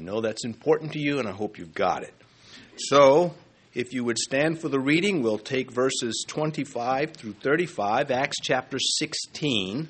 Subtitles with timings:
[0.00, 2.14] know that's important to you, and I hope you've got it.
[2.76, 3.34] So,
[3.72, 8.78] if you would stand for the reading, we'll take verses 25 through 35, Acts chapter
[8.78, 9.88] 16.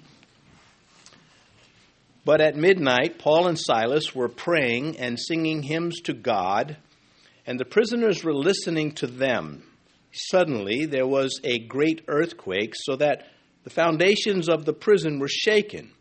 [2.24, 6.76] But at midnight, Paul and Silas were praying and singing hymns to God,
[7.46, 9.62] and the prisoners were listening to them.
[10.12, 13.28] Suddenly, there was a great earthquake, so that
[13.64, 15.92] the foundations of the prison were shaken.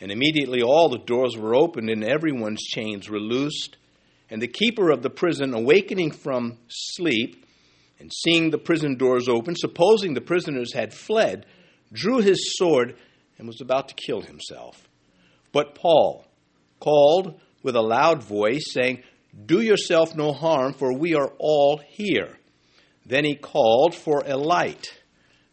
[0.00, 3.76] And immediately all the doors were opened, and everyone's chains were loosed.
[4.30, 7.44] And the keeper of the prison, awakening from sleep,
[7.98, 11.46] and seeing the prison doors open, supposing the prisoners had fled,
[11.92, 12.96] drew his sword
[13.38, 14.88] and was about to kill himself.
[15.52, 16.24] But Paul
[16.80, 19.02] called with a loud voice, saying,
[19.46, 22.38] Do yourself no harm, for we are all here.
[23.04, 24.86] Then he called for a light,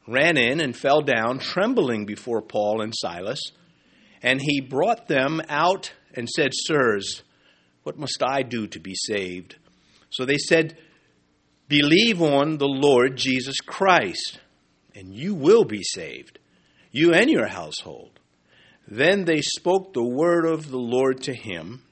[0.08, 3.40] ran in, and fell down, trembling before Paul and Silas.
[4.26, 7.22] And he brought them out and said, Sirs,
[7.84, 9.56] what must I do to be saved?
[10.10, 10.80] So they said,
[11.68, 14.40] Believe on the Lord Jesus Christ,
[14.96, 16.40] and you will be saved,
[16.92, 18.20] you and your household.
[18.88, 21.84] Then they spoke the word of the Lord to him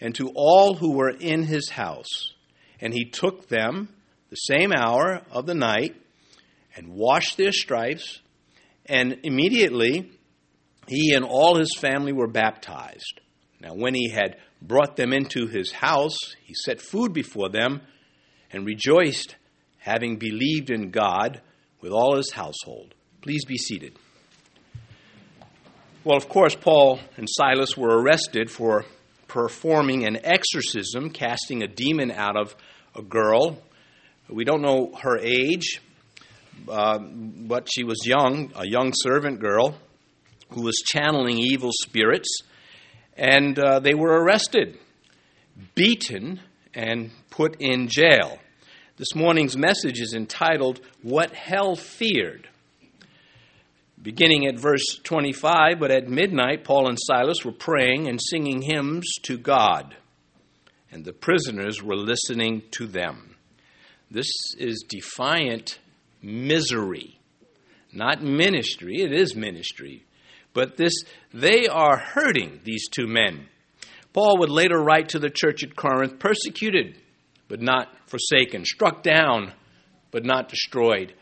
[0.00, 2.32] and to all who were in his house.
[2.80, 3.90] And he took them
[4.30, 5.94] the same hour of the night
[6.74, 8.20] and washed their stripes.
[8.86, 10.10] And immediately
[10.90, 13.20] he and all his family were baptized.
[13.60, 17.82] Now, when he had brought them into his house, he set food before them
[18.50, 19.36] and rejoiced,
[19.78, 21.42] having believed in God
[21.80, 22.92] with all his household.
[23.22, 23.96] Please be seated.
[26.02, 28.84] Well, of course, Paul and Silas were arrested for
[29.28, 32.56] performing an exorcism, casting a demon out of
[32.96, 33.62] a girl.
[34.28, 35.80] We don't know her age,
[36.68, 39.78] uh, but she was young, a young servant girl
[40.50, 42.28] who was channeling evil spirits,
[43.16, 44.78] and uh, they were arrested,
[45.74, 46.40] beaten,
[46.74, 48.38] and put in jail.
[48.96, 52.48] This morning's message is entitled, What Hell Feared
[54.02, 59.06] beginning at verse 25, but at midnight, Paul and Silas were praying and singing hymns
[59.22, 59.96] to God,
[60.90, 63.36] and the prisoners were listening to them.
[64.10, 65.78] This is defiant
[66.22, 67.18] misery,
[67.92, 69.02] not ministry.
[69.02, 70.04] It is ministry,
[70.52, 70.94] but this
[71.32, 73.46] they are hurting these two men.
[74.12, 76.98] Paul would later write to the church at Corinth, persecuted
[77.48, 79.52] but not forsaken, struck down
[80.10, 81.14] but not destroyed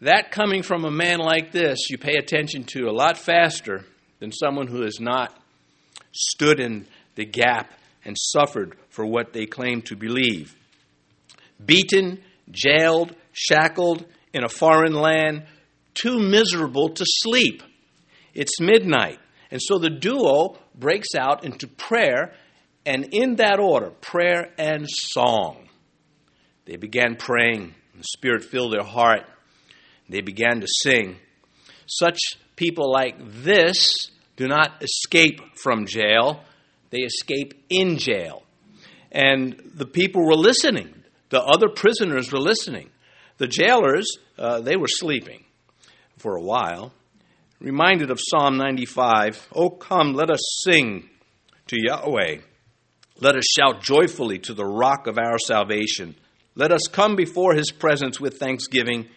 [0.00, 3.84] that coming from a man like this, you pay attention to a lot faster
[4.20, 5.34] than someone who has not
[6.12, 7.72] stood in the gap
[8.04, 10.54] and suffered for what they claim to believe.
[11.64, 15.46] Beaten, jailed, shackled in a foreign land,
[15.94, 17.62] too miserable to sleep.
[18.36, 19.18] It's midnight.
[19.50, 22.34] And so the duo breaks out into prayer,
[22.84, 25.68] and in that order, prayer and song.
[26.66, 29.22] They began praying, the Spirit filled their heart.
[30.08, 31.16] They began to sing.
[31.86, 32.18] Such
[32.56, 36.42] people like this do not escape from jail,
[36.90, 38.42] they escape in jail.
[39.10, 40.92] And the people were listening.
[41.30, 42.90] The other prisoners were listening.
[43.38, 44.06] The jailers,
[44.38, 45.44] uh, they were sleeping
[46.18, 46.92] for a while.
[47.60, 51.08] Reminded of Psalm 95 Oh, come, let us sing
[51.68, 52.38] to Yahweh.
[53.20, 56.16] Let us shout joyfully to the rock of our salvation.
[56.54, 59.08] Let us come before his presence with thanksgiving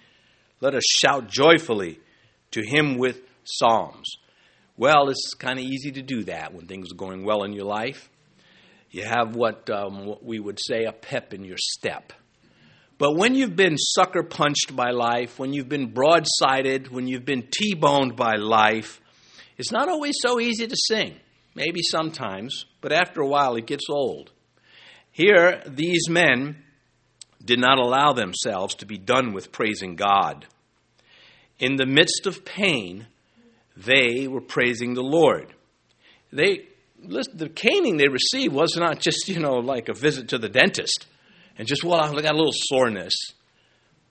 [0.61, 1.99] let us shout joyfully
[2.51, 4.17] to him with psalms.
[4.75, 7.65] Well, it's kind of easy to do that when things are going well in your
[7.65, 8.09] life.
[8.91, 12.11] You have what, um, what we would say a pep in your step.
[12.99, 17.47] But when you've been sucker punched by life, when you've been broadsided, when you've been
[17.49, 18.99] T boned by life,
[19.57, 21.15] it's not always so easy to sing.
[21.55, 24.31] Maybe sometimes, but after a while it gets old.
[25.11, 26.57] Here, these men
[27.43, 30.45] did not allow themselves to be done with praising God.
[31.57, 33.07] In the midst of pain,
[33.77, 35.53] they were praising the Lord.
[36.33, 36.65] They
[37.01, 41.05] the caning they received was not just, you know, like a visit to the dentist
[41.59, 43.13] and just, well, I got a little soreness.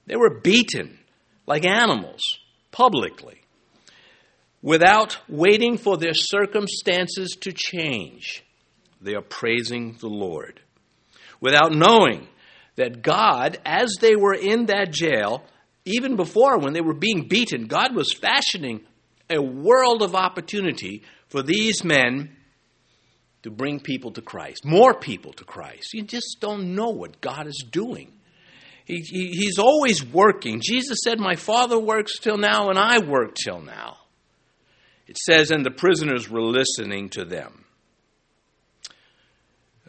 [0.07, 0.99] They were beaten
[1.47, 2.21] like animals
[2.71, 3.41] publicly
[4.61, 8.45] without waiting for their circumstances to change.
[9.01, 10.61] They are praising the Lord
[11.41, 12.29] without knowing
[12.77, 15.43] that God, as they were in that jail,
[15.87, 18.83] even before when they were being beaten, God was fashioning
[19.31, 22.37] a world of opportunity for these men
[23.43, 25.95] to bring people to Christ, more people to Christ.
[25.95, 28.13] You just don't know what God is doing.
[28.85, 30.61] He, he, he's always working.
[30.63, 33.99] Jesus said, My Father works till now, and I work till now.
[35.07, 37.65] It says, and the prisoners were listening to them.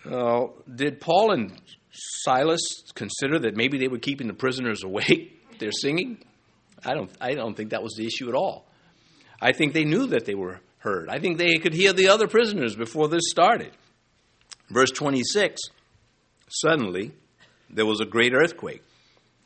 [0.10, 1.62] Uh, did Paul and
[1.92, 2.62] Silas
[2.96, 5.60] consider that maybe they were keeping the prisoners awake?
[5.60, 6.20] They're singing.
[6.86, 7.12] I don't.
[7.20, 8.66] I don't think that was the issue at all.
[9.42, 11.10] I think they knew that they were heard.
[11.10, 13.72] I think they could hear the other prisoners before this started.
[14.70, 15.60] Verse 26
[16.50, 17.12] Suddenly,
[17.70, 18.82] there was a great earthquake,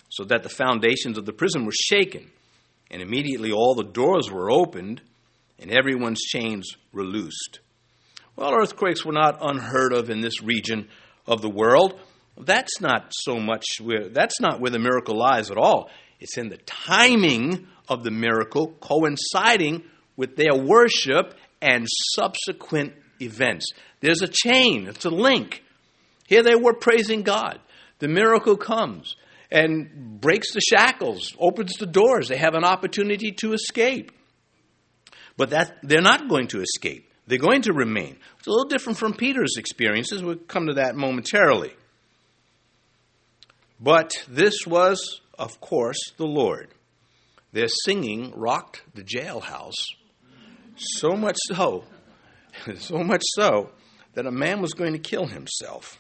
[0.10, 2.32] so that the foundations of the prison were shaken,
[2.90, 5.02] and immediately all the doors were opened,
[5.60, 7.60] and everyone's chains were loosed.
[8.36, 10.88] Well, earthquakes were not unheard of in this region
[11.28, 12.00] of the world.
[12.38, 15.90] That's not so much where, that's not where the miracle lies at all.
[16.20, 19.84] It's in the timing of the miracle coinciding
[20.16, 23.68] with their worship and subsequent events.
[24.02, 25.64] There's a chain, it's a link.
[26.28, 27.60] Here they were praising God.
[28.00, 29.16] The miracle comes
[29.52, 32.28] and breaks the shackles, opens the doors.
[32.28, 34.12] They have an opportunity to escape.
[35.38, 37.10] But that they're not going to escape.
[37.28, 38.18] They're going to remain.
[38.38, 40.24] It's a little different from Peter's experiences.
[40.24, 41.74] We'll come to that momentarily.
[43.80, 46.70] But this was, of course, the Lord.
[47.52, 49.94] Their singing rocked the jailhouse
[50.76, 51.84] so much so,
[52.76, 53.72] so much so,
[54.14, 55.98] that a man was going to kill himself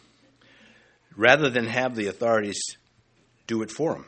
[1.15, 2.59] rather than have the authorities
[3.47, 4.05] do it for him.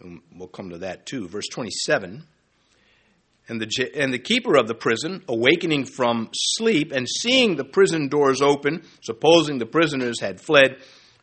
[0.00, 1.28] And we'll come to that too.
[1.28, 2.24] Verse 27
[3.48, 8.08] and the, and the keeper of the prison, awakening from sleep and seeing the prison
[8.08, 10.78] doors open, supposing the prisoners had fled,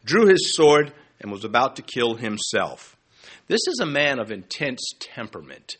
[0.05, 2.95] drew his sword and was about to kill himself.
[3.47, 5.75] This is a man of intense temperament.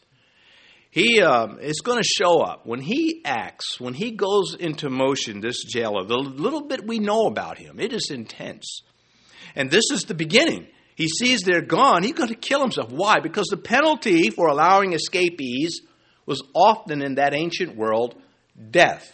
[0.94, 2.68] He um, is going to show up.
[2.68, 7.26] When he acts, when he goes into motion, this jailer, the little bit we know
[7.26, 8.82] about him, it is intense.
[9.56, 10.68] And this is the beginning.
[10.96, 12.04] He sees they're gone.
[12.04, 12.92] He's going to kill himself.
[12.92, 13.22] Why?
[13.22, 15.82] Because the penalty for allowing escapees
[16.28, 18.14] was often in that ancient world
[18.70, 19.12] death.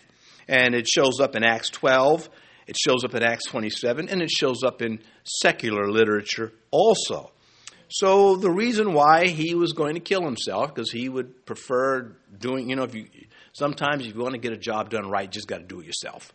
[0.50, 2.28] And it shows up in Acts 12,
[2.68, 7.32] it shows up in Acts 27, and it shows up in secular literature also.
[7.90, 12.70] So the reason why he was going to kill himself, because he would prefer doing,
[12.70, 13.08] you know, if you
[13.54, 15.80] sometimes if you want to get a job done right, you just got to do
[15.80, 16.32] it yourself.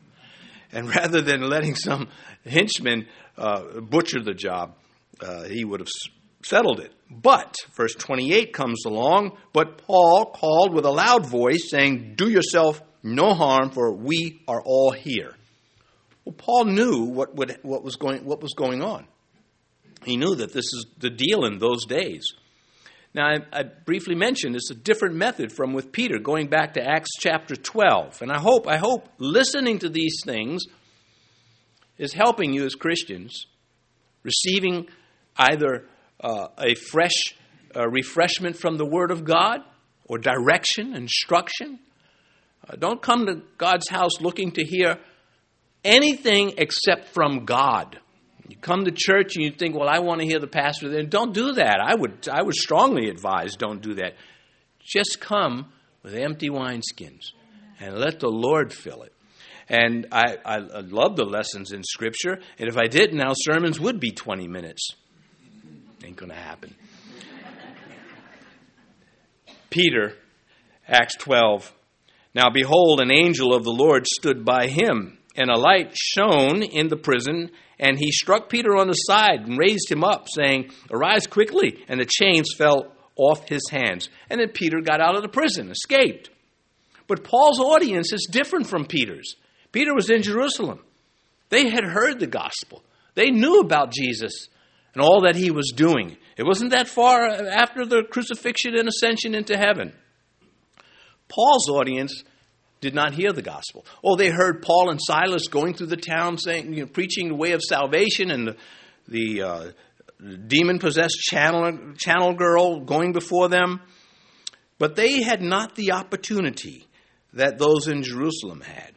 [0.72, 2.08] And rather than letting some
[2.44, 3.06] henchman
[3.38, 4.74] uh, butcher the job,
[5.20, 5.88] uh, he would have
[6.42, 6.92] settled it.
[7.08, 12.82] But, verse 28 comes along, but Paul called with a loud voice, saying, Do yourself
[13.02, 15.34] no harm, for we are all here.
[16.24, 19.06] Well, Paul knew what, would, what, was, going, what was going on.
[20.04, 22.24] He knew that this is the deal in those days.
[23.14, 26.84] Now, I, I, briefly mentioned it's a different method from with Peter, going back to
[26.84, 28.22] Acts chapter 12.
[28.22, 30.64] And I hope, I hope listening to these things
[31.96, 33.46] is helping you as Christians,
[34.24, 34.88] receiving
[35.36, 35.86] either
[36.20, 37.36] uh, a fresh
[37.76, 39.60] uh, refreshment from the Word of God
[40.06, 41.78] or direction, instruction.
[42.68, 44.98] Uh, don't come to God's house looking to hear
[45.84, 48.00] anything except from God.
[48.48, 50.88] You come to church and you think, well, I want to hear the pastor.
[50.88, 51.80] Then don't do that.
[51.80, 54.14] I would, I would strongly advise don't do that.
[54.80, 57.32] Just come with empty wineskins
[57.80, 59.12] and let the Lord fill it.
[59.68, 62.38] And I, I, love the lessons in Scripture.
[62.58, 64.90] And if I didn't, now sermons would be 20 minutes.
[66.04, 66.74] Ain't going to happen.
[69.70, 70.14] Peter,
[70.86, 71.72] Acts 12.
[72.34, 76.88] Now behold, an angel of the Lord stood by him, and a light shone in
[76.88, 81.26] the prison and he struck Peter on the side and raised him up, saying, Arise
[81.26, 81.84] quickly.
[81.88, 84.08] And the chains fell off his hands.
[84.30, 86.30] And then Peter got out of the prison, escaped.
[87.06, 89.34] But Paul's audience is different from Peter's.
[89.72, 90.80] Peter was in Jerusalem.
[91.50, 92.82] They had heard the gospel,
[93.14, 94.48] they knew about Jesus
[94.92, 96.16] and all that he was doing.
[96.36, 99.92] It wasn't that far after the crucifixion and ascension into heaven.
[101.28, 102.22] Paul's audience
[102.84, 103.86] did not hear the gospel.
[104.04, 107.34] Oh, they heard Paul and Silas going through the town saying, you know, preaching the
[107.34, 108.56] way of salvation and the,
[109.08, 109.70] the uh,
[110.46, 113.80] demon possessed channel, channel girl going before them.
[114.78, 116.86] But they had not the opportunity
[117.32, 118.92] that those in Jerusalem had.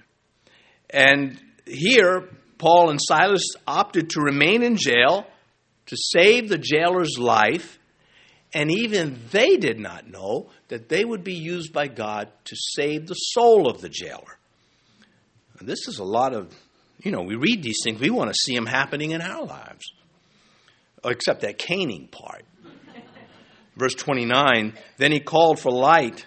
[0.90, 5.26] And here, Paul and Silas opted to remain in jail
[5.86, 7.77] to save the jailer's life,
[8.58, 13.06] and even they did not know that they would be used by God to save
[13.06, 14.40] the soul of the jailer.
[15.60, 16.52] And this is a lot of,
[17.04, 19.86] you know, we read these things, we want to see them happening in our lives,
[21.06, 22.46] except that caning part.
[23.76, 26.26] Verse 29 Then he called for light,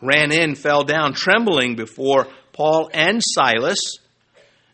[0.00, 3.98] ran in, fell down, trembling before Paul and Silas.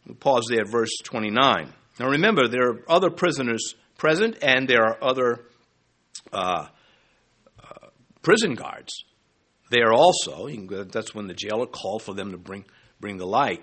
[0.06, 1.72] we pause there verse 29.
[1.98, 5.40] Now remember, there are other prisoners present, and there are other
[6.32, 6.68] uh,
[8.22, 9.04] prison guards
[9.70, 10.48] there also.
[10.84, 12.64] That's when the jailer called for them to bring,
[13.00, 13.62] bring the light.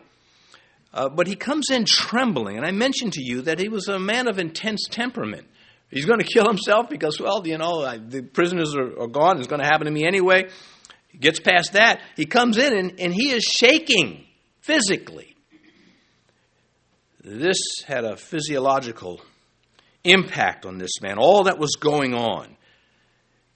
[0.94, 2.58] Uh, but he comes in trembling.
[2.58, 5.48] And I mentioned to you that he was a man of intense temperament.
[5.89, 9.38] He's going to kill himself because, well, you know, I, the prisoners are, are gone.
[9.38, 10.50] It's going to happen to me anyway.
[11.08, 12.01] He gets past that.
[12.16, 14.25] He comes in and, and he is shaking
[14.62, 15.36] physically.
[17.24, 19.22] This had a physiological
[20.04, 22.56] impact on this man, all that was going on.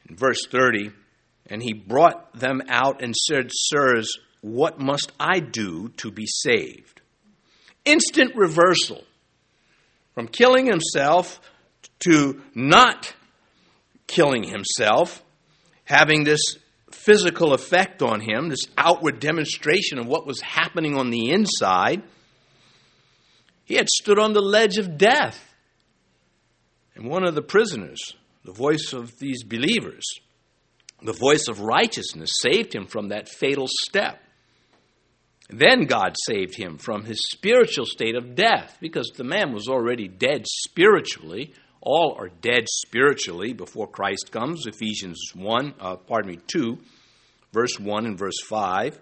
[0.09, 0.91] Verse 30,
[1.47, 7.01] and he brought them out and said, Sirs, what must I do to be saved?
[7.85, 9.03] Instant reversal
[10.13, 11.39] from killing himself
[11.99, 13.13] to not
[14.07, 15.23] killing himself,
[15.85, 16.41] having this
[16.91, 22.03] physical effect on him, this outward demonstration of what was happening on the inside.
[23.65, 25.53] He had stood on the ledge of death.
[26.95, 30.03] And one of the prisoners, the voice of these believers,
[31.01, 34.19] the voice of righteousness, saved him from that fatal step.
[35.49, 40.07] Then God saved him from his spiritual state of death because the man was already
[40.07, 41.53] dead spiritually.
[41.81, 44.65] All are dead spiritually before Christ comes.
[44.65, 46.77] Ephesians 1, uh, pardon me, 2,
[47.51, 48.99] verse 1 and verse 5.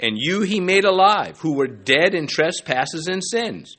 [0.00, 3.76] And you he made alive, who were dead in trespasses and sins.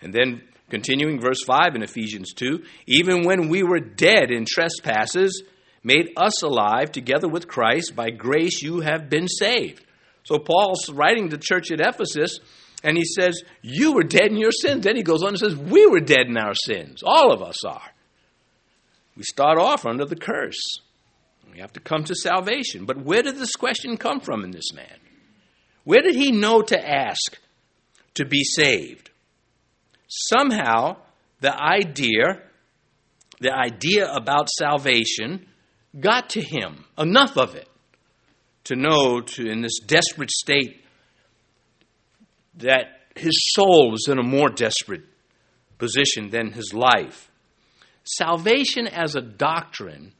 [0.00, 5.42] And then continuing verse 5 in Ephesians 2, even when we were dead in trespasses,
[5.84, 7.94] made us alive together with Christ.
[7.94, 9.84] By grace you have been saved.
[10.24, 12.38] So Paul's writing to the church at Ephesus,
[12.84, 14.84] and he says, You were dead in your sins.
[14.84, 17.02] Then he goes on and says, We were dead in our sins.
[17.04, 17.90] All of us are.
[19.16, 20.60] We start off under the curse.
[21.52, 22.86] We have to come to salvation.
[22.86, 24.98] But where did this question come from in this man?
[25.84, 27.38] Where did he know to ask
[28.14, 29.01] to be saved?
[30.14, 30.96] Somehow,
[31.40, 32.42] the idea,
[33.40, 35.46] the idea about salvation
[35.98, 37.66] got to him, enough of it,
[38.64, 40.84] to know to, in this desperate state
[42.56, 45.04] that his soul was in a more desperate
[45.78, 47.30] position than his life.
[48.04, 50.12] Salvation as a doctrine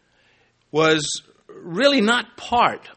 [0.70, 2.88] was really not part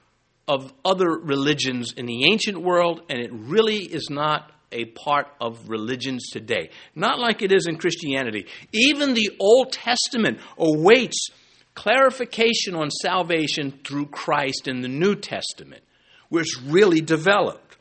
[0.47, 5.69] of other religions in the ancient world, and it really is not a part of
[5.69, 6.69] religions today.
[6.93, 8.45] Not like it is in Christianity.
[8.71, 11.29] Even the Old Testament awaits
[11.73, 15.83] clarification on salvation through Christ in the New Testament,
[16.29, 17.77] where it's really developed.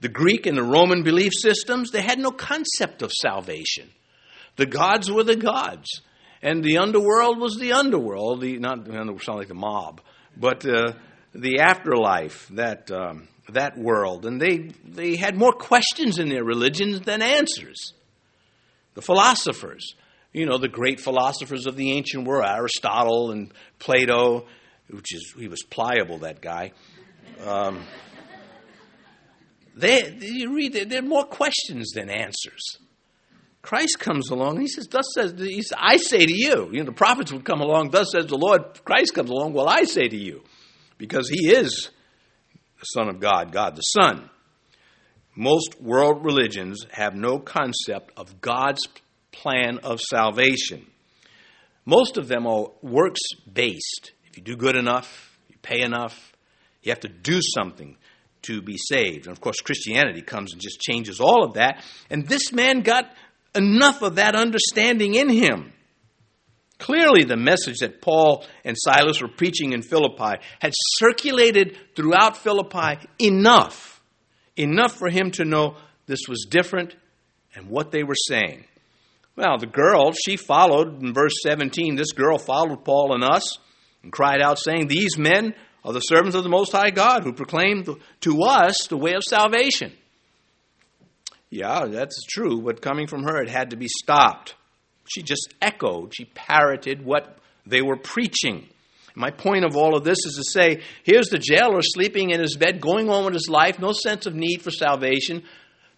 [0.00, 3.88] The Greek and the Roman belief systems, they had no concept of salvation.
[4.56, 6.02] The gods were the gods,
[6.42, 8.40] and the underworld was the underworld.
[8.40, 8.86] The not
[9.22, 10.00] sound like the mob,
[10.36, 10.92] but uh,
[11.34, 17.00] the afterlife, that um, that world, and they they had more questions in their religions
[17.00, 17.92] than answers.
[18.94, 19.94] The philosophers,
[20.32, 24.46] you know, the great philosophers of the ancient world, Aristotle and Plato,
[24.88, 26.72] which is, he was pliable, that guy.
[27.44, 27.84] Um,
[29.76, 32.78] they, you read, there are more questions than answers.
[33.62, 36.68] Christ comes along, he says, Thus says, says, I say to you.
[36.70, 38.84] You know, the prophets would come along, thus says the Lord.
[38.84, 40.42] Christ comes along, well, I say to you.
[40.98, 41.90] Because he is
[42.84, 44.30] Son of God, God the Son.
[45.34, 48.86] Most world religions have no concept of God's
[49.32, 50.86] plan of salvation.
[51.84, 53.20] Most of them are works
[53.52, 54.12] based.
[54.26, 56.32] If you do good enough, you pay enough,
[56.82, 57.96] you have to do something
[58.42, 59.26] to be saved.
[59.26, 61.82] And of course, Christianity comes and just changes all of that.
[62.10, 63.12] And this man got
[63.54, 65.72] enough of that understanding in him.
[66.84, 72.98] Clearly, the message that Paul and Silas were preaching in Philippi had circulated throughout Philippi
[73.18, 74.02] enough,
[74.54, 76.94] enough for him to know this was different
[77.54, 78.66] and what they were saying.
[79.34, 81.96] Well, the girl, she followed in verse 17.
[81.96, 83.56] This girl followed Paul and us
[84.02, 85.54] and cried out, saying, These men
[85.86, 87.86] are the servants of the Most High God who proclaim
[88.20, 89.94] to us the way of salvation.
[91.48, 94.54] Yeah, that's true, but coming from her, it had to be stopped.
[95.06, 98.68] She just echoed, she parroted what they were preaching.
[99.14, 102.56] My point of all of this is to say here's the jailer sleeping in his
[102.56, 105.44] bed, going on with his life, no sense of need for salvation.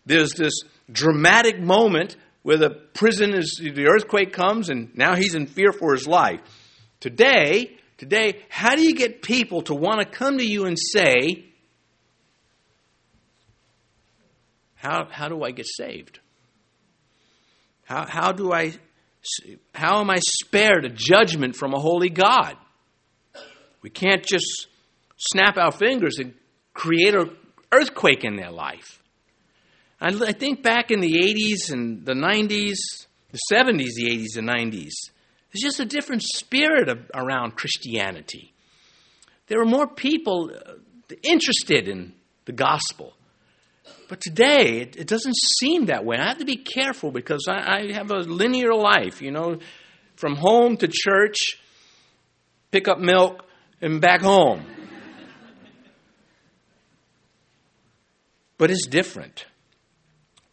[0.05, 0.53] There's this
[0.91, 5.95] dramatic moment where the prison is, the earthquake comes and now he's in fear for
[5.95, 6.41] his life.
[7.01, 11.47] Today, today, how do you get people to want to come to you and say,
[14.75, 16.21] how, how do I get saved?
[17.85, 18.75] How, how do I,
[19.75, 22.57] how am I spared a judgment from a holy God?
[23.83, 24.67] We can't just
[25.17, 26.35] snap our fingers and
[26.75, 27.31] create an
[27.73, 29.03] earthquake in their life.
[30.01, 32.77] I think back in the 80s and the 90s,
[33.33, 34.93] the 70s, the 80s, and 90s,
[35.53, 38.53] there's just a different spirit of, around Christianity.
[39.47, 42.13] There were more people uh, interested in
[42.45, 43.15] the gospel.
[44.09, 46.17] But today, it, it doesn't seem that way.
[46.17, 49.59] I have to be careful because I, I have a linear life, you know,
[50.15, 51.37] from home to church,
[52.71, 53.45] pick up milk,
[53.81, 54.65] and back home.
[58.59, 59.47] but it's different.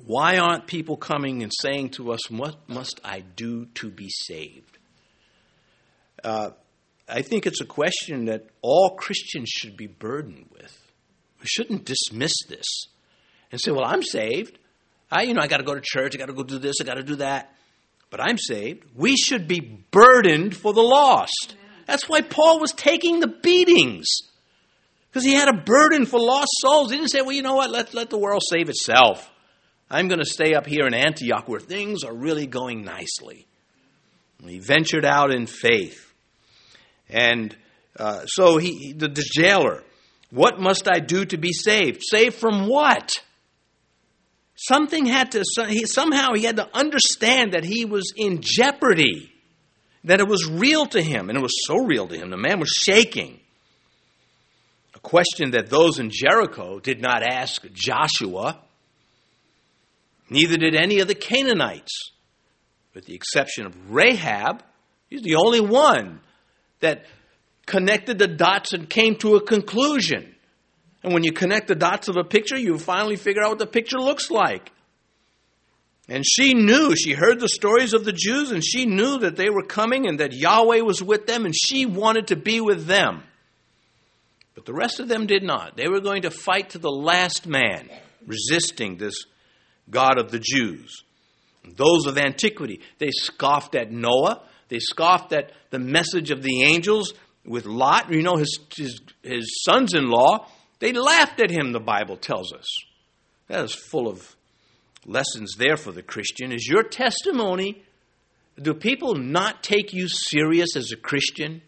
[0.05, 4.77] Why aren't people coming and saying to us, What must I do to be saved?
[6.24, 6.51] Uh,
[7.07, 10.77] I think it's a question that all Christians should be burdened with.
[11.39, 12.65] We shouldn't dismiss this
[13.53, 14.57] and say, "Well, I'm saved.
[15.12, 16.15] I, you know, I got to go to church.
[16.15, 16.81] I got to go do this.
[16.81, 17.55] I got to do that."
[18.10, 18.83] But I'm saved.
[18.95, 19.60] We should be
[19.91, 21.55] burdened for the lost.
[21.86, 24.07] That's why Paul was taking the beatings
[25.10, 26.91] because he had a burden for lost souls.
[26.91, 27.69] He didn't say, "Well, you know what?
[27.69, 29.29] Let let the world save itself."
[29.91, 33.45] I'm going to stay up here in Antioch where things are really going nicely.
[34.43, 36.12] he ventured out in faith.
[37.07, 37.55] And
[38.00, 39.83] uh, so he, the, the jailer,
[40.31, 42.01] what must I do to be saved?
[42.01, 43.12] Saved from what?
[44.65, 45.43] Something had to,
[45.86, 49.34] somehow he had to understand that he was in jeopardy,
[50.05, 52.29] that it was real to him, and it was so real to him.
[52.29, 53.41] The man was shaking.
[54.96, 58.58] A question that those in Jericho did not ask Joshua,
[60.29, 62.12] neither did any of the Canaanites,
[62.93, 64.63] with the exception of Rahab.
[65.10, 66.22] He's the only one
[66.79, 67.03] that
[67.65, 70.32] connected the dots and came to a conclusion.
[71.03, 73.67] And when you connect the dots of a picture, you finally figure out what the
[73.67, 74.72] picture looks like.
[76.10, 79.50] And she knew, she heard the stories of the Jews, and she knew that they
[79.50, 83.24] were coming and that Yahweh was with them, and she wanted to be with them.
[84.55, 85.75] But the rest of them did not.
[85.75, 87.89] They were going to fight to the last man,
[88.25, 89.25] resisting this
[89.89, 91.03] God of the Jews.
[91.65, 94.41] Those of antiquity, they scoffed at Noah.
[94.67, 97.13] They scoffed at the message of the angels
[97.45, 98.12] with Lot.
[98.12, 100.48] You know, his, his, his sons in law,
[100.83, 102.65] they laughed at him, the Bible tells us.
[103.47, 104.35] That is full of
[105.05, 106.51] lessons there for the Christian.
[106.51, 107.85] Is your testimony,
[108.61, 111.62] do people not take you serious as a Christian?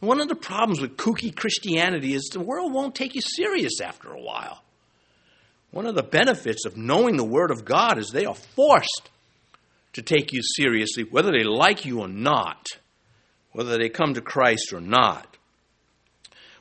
[0.00, 4.12] One of the problems with kooky Christianity is the world won't take you serious after
[4.12, 4.62] a while.
[5.70, 9.08] One of the benefits of knowing the Word of God is they are forced
[9.94, 12.66] to take you seriously, whether they like you or not,
[13.52, 15.38] whether they come to Christ or not.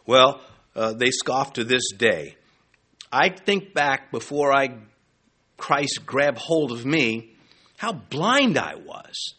[0.05, 0.41] Well,
[0.75, 2.35] uh, they scoff to this day.
[3.11, 4.77] I think back before I
[5.57, 7.35] Christ grabbed hold of me,
[7.77, 9.35] how blind I was.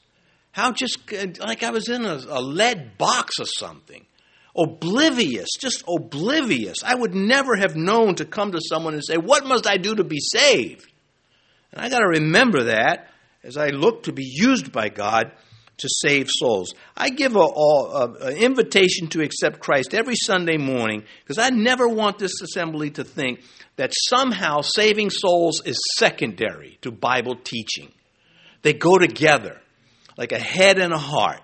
[0.52, 4.06] How just like I was in a, a lead box or something.
[4.54, 6.76] Oblivious, just oblivious.
[6.84, 9.94] I would never have known to come to someone and say, What must I do
[9.94, 10.92] to be saved?
[11.72, 13.08] And I got to remember that
[13.42, 15.32] as I look to be used by God
[15.82, 16.74] to save souls.
[16.96, 22.40] I give an invitation to accept Christ every Sunday morning because I never want this
[22.40, 23.42] assembly to think
[23.76, 27.92] that somehow saving souls is secondary to Bible teaching.
[28.62, 29.60] They go together
[30.16, 31.40] like a head and a heart,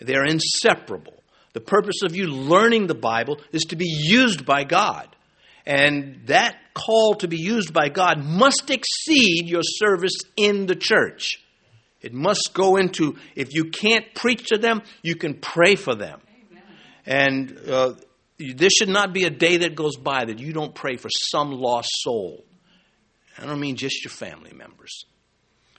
[0.00, 1.14] they're inseparable.
[1.52, 5.08] The purpose of you learning the Bible is to be used by God.
[5.66, 11.42] And that call to be used by God must exceed your service in the church.
[12.00, 16.20] It must go into, if you can't preach to them, you can pray for them.
[16.50, 16.62] Amen.
[17.06, 17.94] And uh,
[18.38, 21.52] this should not be a day that goes by that you don't pray for some
[21.52, 22.44] lost soul.
[23.38, 25.04] I don't mean just your family members.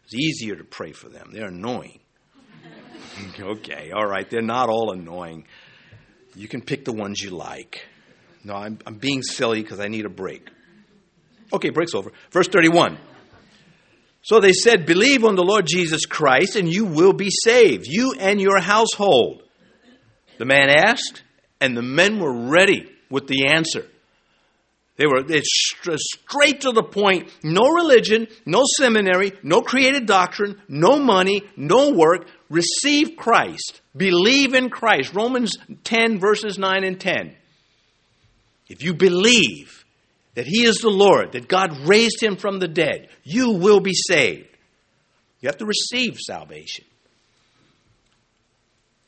[0.04, 2.00] It's easier to pray for them, they're annoying.
[3.40, 5.46] okay, all right, they're not all annoying.
[6.36, 7.86] You can pick the ones you like.
[8.44, 10.48] No, I'm, I'm being silly because I need a break.
[11.54, 12.12] Okay, break's over.
[12.32, 12.98] Verse 31.
[14.22, 18.14] So they said, Believe on the Lord Jesus Christ, and you will be saved, you
[18.20, 19.44] and your household.
[20.38, 21.24] The man asked,
[21.60, 23.86] and the men were ready with the answer.
[24.98, 25.24] They were
[25.96, 27.32] straight to the point.
[27.44, 32.28] No religion, no seminary, no created doctrine, no money, no work.
[32.50, 33.82] Receive Christ.
[33.98, 35.16] Believe in Christ.
[35.16, 37.36] Romans 10, verses 9 and 10.
[38.68, 39.81] If you believe
[40.36, 43.94] that He is the Lord, that God raised Him from the dead, you will be
[43.94, 44.48] saved.
[45.40, 46.86] You have to receive salvation.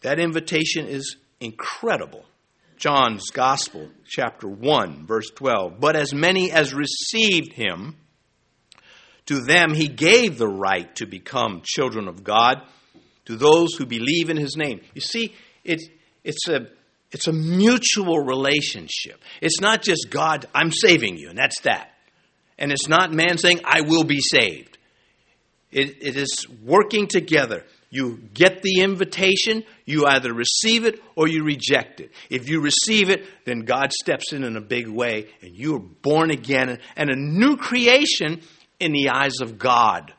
[0.02, 2.26] That invitation is incredible.
[2.78, 5.80] John's Gospel, chapter 1, verse 12.
[5.80, 7.96] But as many as received him,
[9.28, 12.58] to them he gave the right to become children of God,
[13.26, 14.82] to those who believe in his name.
[14.94, 15.34] You see,
[15.64, 15.88] it's,
[16.26, 16.68] it's a
[17.14, 19.22] it's a mutual relationship.
[19.42, 21.92] It's not just God, I'm saving you, and that's that.
[22.58, 24.78] And it's not man saying, I will be saved.
[25.72, 27.66] It, it is working together.
[27.90, 32.12] You get the invitation, you either receive it or you reject it.
[32.30, 35.80] If you receive it, then God steps in in a big way, and you are
[35.80, 38.42] born again and a new creation
[38.80, 40.14] in the eyes of God.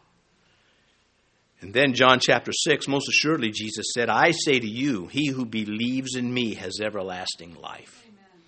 [1.64, 5.46] And then, John chapter 6, most assuredly, Jesus said, I say to you, he who
[5.46, 8.04] believes in me has everlasting life.
[8.06, 8.42] Amen.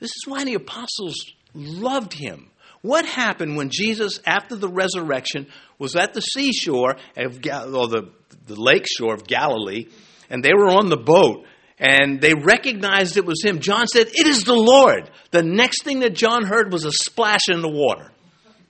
[0.00, 1.14] This is why the apostles
[1.54, 2.50] loved him.
[2.82, 5.46] What happened when Jesus, after the resurrection,
[5.78, 8.10] was at the seashore, of, or the,
[8.44, 9.86] the lake shore of Galilee,
[10.28, 11.46] and they were on the boat,
[11.78, 13.60] and they recognized it was him?
[13.60, 15.10] John said, It is the Lord.
[15.30, 18.12] The next thing that John heard was a splash in the water.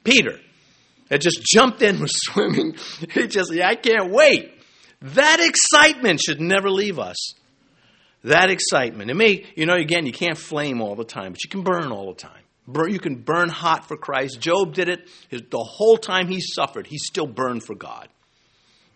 [0.04, 0.38] Peter
[1.12, 2.74] had just jumped in, was swimming.
[3.12, 4.52] He just, yeah, I can't wait.
[5.02, 7.34] That excitement should never leave us.
[8.24, 9.10] That excitement.
[9.10, 11.90] It may, you know, again, you can't flame all the time, but you can burn
[11.90, 12.42] all the time.
[12.88, 14.40] You can burn hot for Christ.
[14.40, 16.86] Job did it the whole time he suffered.
[16.86, 18.08] He still burned for God.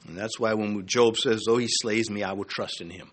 [0.07, 3.11] And that's why when Job says, Though he slays me, I will trust in him.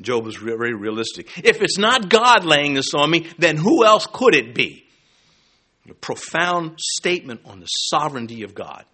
[0.00, 1.30] Job is very realistic.
[1.36, 4.83] If it's not God laying this on me, then who else could it be?
[5.88, 8.84] A profound statement on the sovereignty of God.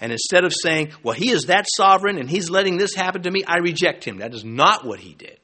[0.00, 3.30] And instead of saying, Well, he is that sovereign and he's letting this happen to
[3.30, 4.18] me, I reject him.
[4.18, 5.38] That is not what he did.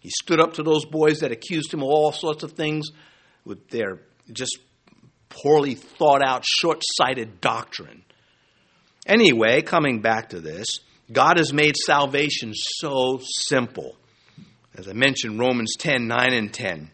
[0.00, 2.88] He stood up to those boys that accused him of all sorts of things
[3.44, 4.00] with their
[4.32, 4.58] just
[5.28, 8.02] poorly thought out, short sighted doctrine.
[9.06, 10.66] Anyway, coming back to this,
[11.12, 13.96] God has made salvation so simple.
[14.76, 16.90] As I mentioned, Romans 10 9 and 10.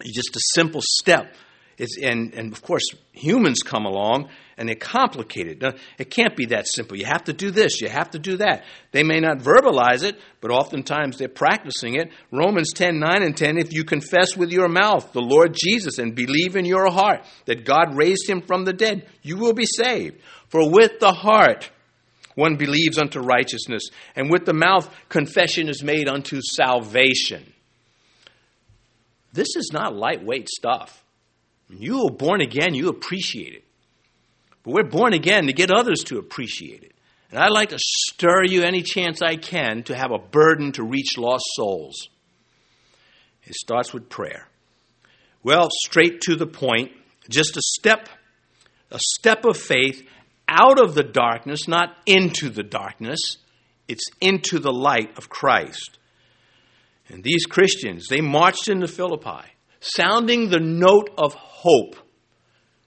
[0.00, 1.34] It's just a simple step.
[1.76, 5.80] It's, and, and of course, humans come along and they complicate it.
[5.98, 6.96] It can't be that simple.
[6.96, 8.64] You have to do this, you have to do that.
[8.92, 12.10] They may not verbalize it, but oftentimes they're practicing it.
[12.30, 16.14] Romans 10 9 and 10 if you confess with your mouth the Lord Jesus and
[16.14, 20.20] believe in your heart that God raised him from the dead, you will be saved.
[20.48, 21.70] For with the heart
[22.34, 23.84] one believes unto righteousness,
[24.16, 27.52] and with the mouth confession is made unto salvation.
[29.32, 31.03] This is not lightweight stuff.
[31.68, 33.64] When you are born again, you appreciate it.
[34.62, 36.92] But we're born again to get others to appreciate it.
[37.30, 40.84] And I'd like to stir you any chance I can to have a burden to
[40.84, 42.08] reach lost souls.
[43.42, 44.48] It starts with prayer.
[45.42, 46.92] Well, straight to the point,
[47.28, 48.08] just a step,
[48.90, 50.06] a step of faith
[50.48, 53.18] out of the darkness, not into the darkness.
[53.88, 55.98] It's into the light of Christ.
[57.08, 59.44] And these Christians, they marched into Philippi,
[59.84, 61.96] sounding the note of hope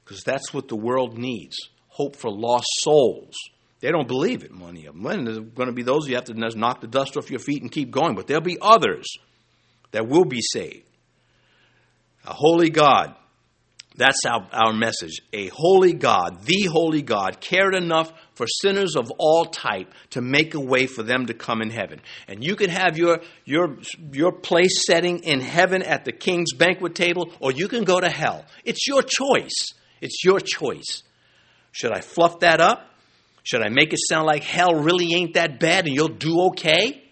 [0.03, 1.57] because that's what the world needs
[1.97, 3.33] hope for lost souls.
[3.79, 5.05] They don't believe it, many of them.
[5.05, 7.62] And there's going to be those you have to knock the dust off your feet
[7.62, 9.05] and keep going, but there'll be others
[9.91, 10.88] that will be saved.
[12.23, 13.15] A holy God,
[13.97, 15.21] that's our, our message.
[15.33, 20.53] A holy God, the holy God, cared enough for sinners of all type to make
[20.53, 22.01] a way for them to come in heaven.
[22.27, 23.77] And you can have your, your,
[24.12, 28.10] your place setting in heaven at the king's banquet table, or you can go to
[28.10, 28.45] hell.
[28.63, 29.73] It's your choice.
[29.99, 31.01] It's your choice.
[31.71, 32.88] Should I fluff that up?
[33.41, 37.03] Should I make it sound like hell really ain't that bad and you'll do okay?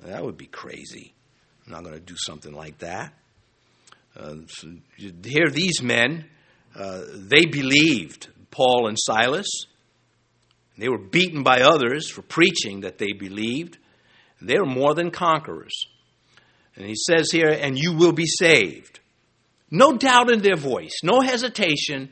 [0.00, 1.14] That would be crazy.
[1.66, 3.12] I'm not going to do something like that.
[4.18, 6.26] Uh, so here, these men,
[6.74, 9.48] uh, they believed Paul and Silas.
[10.76, 13.78] They were beaten by others for preaching that they believed.
[14.40, 15.86] They were more than conquerors.
[16.76, 19.00] And he says here, and you will be saved.
[19.70, 22.10] No doubt in their voice, no hesitation.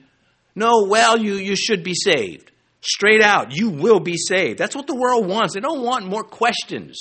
[0.54, 2.50] No, well, you, you should be saved.
[2.80, 4.58] Straight out, you will be saved.
[4.58, 5.54] That's what the world wants.
[5.54, 7.00] They don't want more questions.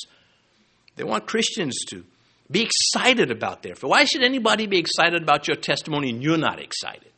[0.95, 2.05] They want Christians to
[2.49, 3.83] be excited about faith.
[3.83, 7.11] Why should anybody be excited about your testimony and you're not excited?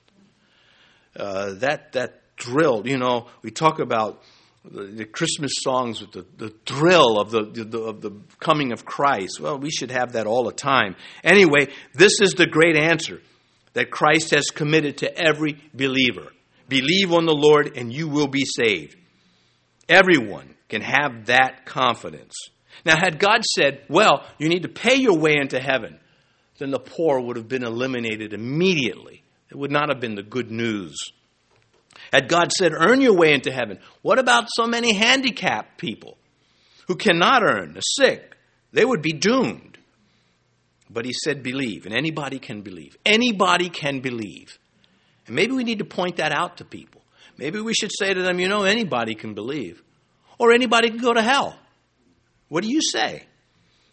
[1.15, 4.21] Uh, that that thrill, you know, we talk about
[4.63, 8.85] the, the Christmas songs with the, the thrill of the, the, of the coming of
[8.85, 9.39] Christ.
[9.39, 10.95] Well, we should have that all the time.
[11.23, 13.21] Anyway, this is the great answer
[13.73, 16.31] that Christ has committed to every believer.
[16.67, 18.97] Believe on the Lord and you will be saved.
[19.87, 22.33] Everyone can have that confidence.
[22.85, 25.99] Now, had God said, well, you need to pay your way into heaven,
[26.57, 29.23] then the poor would have been eliminated immediately.
[29.49, 30.97] It would not have been the good news.
[32.11, 36.17] Had God said, earn your way into heaven, what about so many handicapped people
[36.87, 38.35] who cannot earn, the sick?
[38.71, 39.77] They would be doomed.
[40.89, 42.97] But he said, believe, and anybody can believe.
[43.05, 44.57] Anybody can believe.
[45.25, 47.01] And maybe we need to point that out to people.
[47.37, 49.83] Maybe we should say to them, you know, anybody can believe,
[50.39, 51.59] or anybody can go to hell.
[52.49, 53.23] What do you say?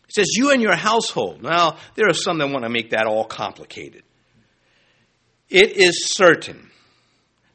[0.08, 1.42] It says, you and your household.
[1.42, 4.02] Now, there are some that want to make that all complicated.
[5.48, 6.70] It is certain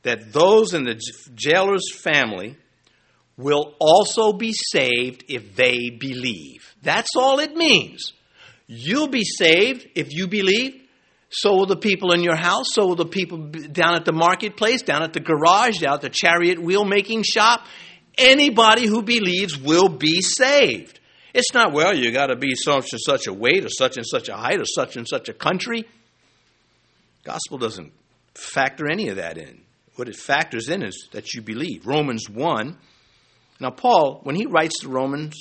[0.03, 0.99] that those in the
[1.35, 2.57] jailer's family
[3.37, 6.75] will also be saved if they believe.
[6.81, 8.13] That's all it means.
[8.67, 10.73] You'll be saved if you believe.
[11.29, 12.73] So will the people in your house.
[12.73, 16.09] So will the people down at the marketplace, down at the garage, down at the
[16.09, 17.65] chariot wheel making shop.
[18.19, 20.99] Anybody who believes will be saved.
[21.33, 24.05] It's not, well, you got to be such and such a weight, or such and
[24.05, 25.85] such a height, or such and such a country.
[27.23, 27.93] Gospel doesn't
[28.33, 29.61] factor any of that in.
[29.95, 31.85] What it factors in is that you believe.
[31.85, 32.77] Romans 1.
[33.59, 35.35] Now, Paul, when he writes the Romans,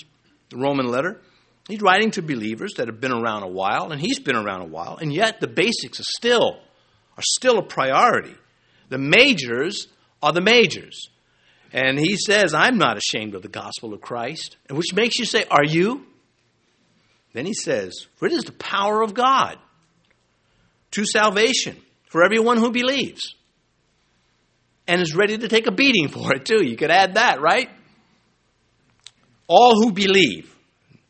[0.51, 1.21] the Roman letter,
[1.69, 4.69] he's writing to believers that have been around a while, and he's been around a
[4.69, 6.61] while, and yet the basics are still
[7.17, 8.35] are still a priority.
[8.89, 9.89] The majors
[10.23, 11.09] are the majors.
[11.73, 14.57] And he says, I'm not ashamed of the gospel of Christ.
[14.71, 16.07] Which makes you say, Are you?
[17.35, 19.59] Then he says, For it is the power of God
[20.93, 21.77] to salvation
[22.09, 23.35] for everyone who believes
[24.87, 26.65] and is ready to take a beating for it, too.
[26.65, 27.69] You could add that, right?
[29.47, 30.55] All who believe.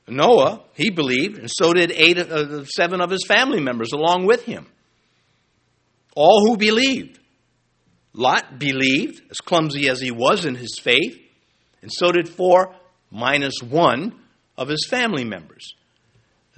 [0.08, 4.44] Noah, he believed, and so did eight, uh, seven of his family members along with
[4.44, 4.66] him.
[6.16, 7.20] All who believed.
[8.18, 11.16] Lot believed, as clumsy as he was in his faith,
[11.82, 12.74] and so did four
[13.12, 14.12] minus one
[14.56, 15.74] of his family members.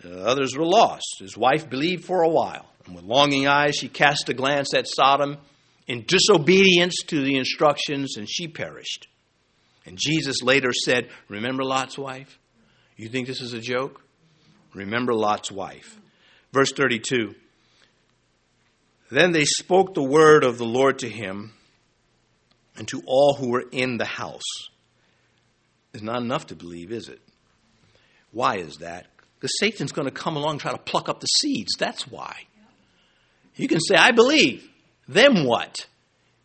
[0.03, 1.18] Uh, others were lost.
[1.18, 4.88] His wife believed for a while, and with longing eyes she cast a glance at
[4.88, 5.37] Sodom
[5.87, 9.07] in disobedience to the instructions, and she perished.
[9.85, 12.38] And Jesus later said, Remember Lot's wife?
[12.96, 14.01] You think this is a joke?
[14.73, 15.99] Remember Lot's wife.
[16.55, 17.35] Verse 32
[19.11, 21.53] Then they spoke the word of the Lord to him
[22.77, 24.68] and to all who were in the house.
[25.92, 27.20] It's not enough to believe, is it?
[28.31, 29.07] Why is that?
[29.38, 31.73] Because Satan's going to come along and try to pluck up the seeds.
[31.79, 32.37] That's why.
[33.57, 34.68] You can say, I believe.
[35.09, 35.87] Then what?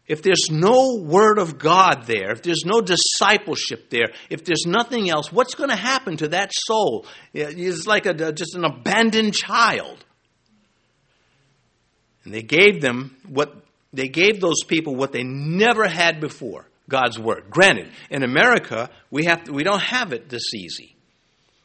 [0.07, 5.09] If there's no word of God there, if there's no discipleship there, if there's nothing
[5.09, 7.05] else, what's going to happen to that soul?
[7.33, 10.04] It's like a, just an abandoned child.
[12.25, 13.55] And they gave them what
[13.93, 17.45] they gave those people what they never had before God's word.
[17.49, 20.95] Granted, in America, we, have to, we don't have it this easy.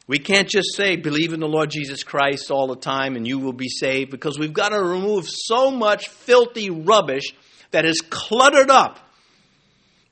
[0.07, 3.39] We can't just say, believe in the Lord Jesus Christ all the time and you
[3.39, 7.33] will be saved, because we've got to remove so much filthy rubbish
[7.71, 8.99] that has cluttered up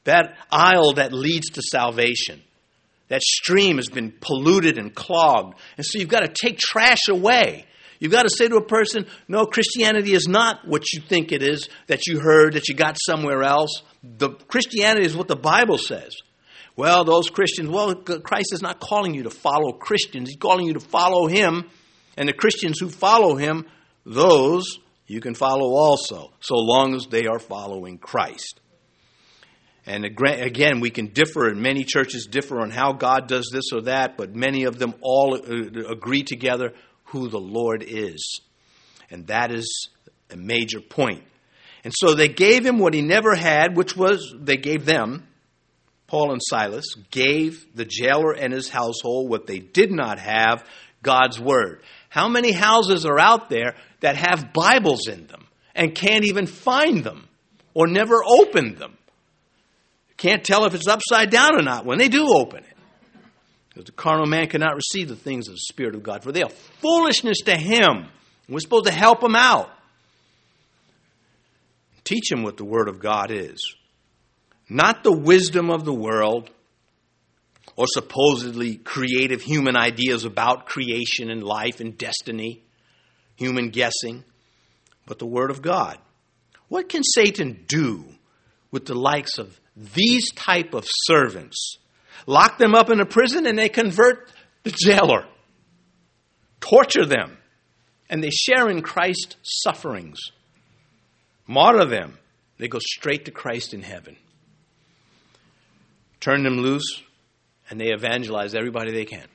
[0.03, 2.41] that aisle that leads to salvation.
[3.09, 5.57] That stream has been polluted and clogged.
[5.77, 7.65] And so you've got to take trash away.
[7.99, 11.43] You've got to say to a person, no, Christianity is not what you think it
[11.43, 13.83] is that you heard, that you got somewhere else.
[14.03, 16.15] The Christianity is what the Bible says.
[16.77, 20.29] Well, those Christians, well, Christ is not calling you to follow Christians.
[20.29, 21.69] He's calling you to follow Him.
[22.15, 23.65] And the Christians who follow Him,
[24.05, 28.61] those you can follow also, so long as they are following Christ.
[29.85, 33.81] And again, we can differ, and many churches differ on how God does this or
[33.81, 36.73] that, but many of them all uh, agree together
[37.09, 38.41] who the Lord is.
[39.09, 39.89] And that is
[40.29, 41.23] a major point.
[41.83, 45.27] And so they gave him what he never had, which was they gave them,
[46.07, 50.67] Paul and Silas, gave the jailer and his household what they did not have
[51.01, 51.81] God's word.
[52.09, 57.03] How many houses are out there that have Bibles in them and can't even find
[57.03, 57.27] them
[57.73, 58.97] or never open them?
[60.17, 62.68] Can't tell if it's upside down or not when they do open it.
[63.79, 66.43] Because the carnal man cannot receive the things of the Spirit of God, for they
[66.43, 68.09] are foolishness to him.
[68.49, 69.69] We're supposed to help him out.
[72.03, 73.57] Teach him what the Word of God is.
[74.67, 76.49] Not the wisdom of the world
[77.77, 82.61] or supposedly creative human ideas about creation and life and destiny,
[83.37, 84.25] human guessing,
[85.05, 85.97] but the Word of God.
[86.67, 88.03] What can Satan do
[88.71, 91.77] with the likes of these type of servants
[92.25, 94.31] lock them up in a prison, and they convert
[94.63, 95.25] the jailer,
[96.59, 97.37] torture them,
[98.09, 100.19] and they share in Christ's sufferings,
[101.47, 102.17] martyr them.
[102.57, 104.17] They go straight to Christ in heaven.
[106.19, 107.01] Turn them loose,
[107.69, 109.27] and they evangelize everybody they can.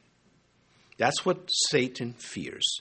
[0.99, 2.81] That's what Satan fears.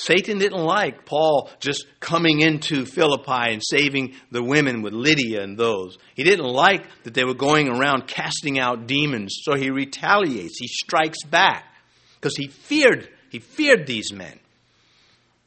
[0.00, 5.58] Satan didn't like Paul just coming into Philippi and saving the women with Lydia and
[5.58, 5.98] those.
[6.14, 10.58] He didn't like that they were going around casting out demons, so he retaliates.
[10.58, 11.64] He strikes back
[12.14, 14.40] because he feared he feared these men.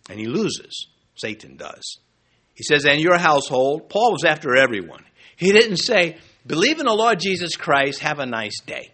[0.10, 0.88] And he loses.
[1.16, 1.98] Satan does.
[2.54, 5.04] He says, "And your household." Paul was after everyone.
[5.36, 8.93] He didn't say, "Believe in the Lord Jesus Christ, have a nice day."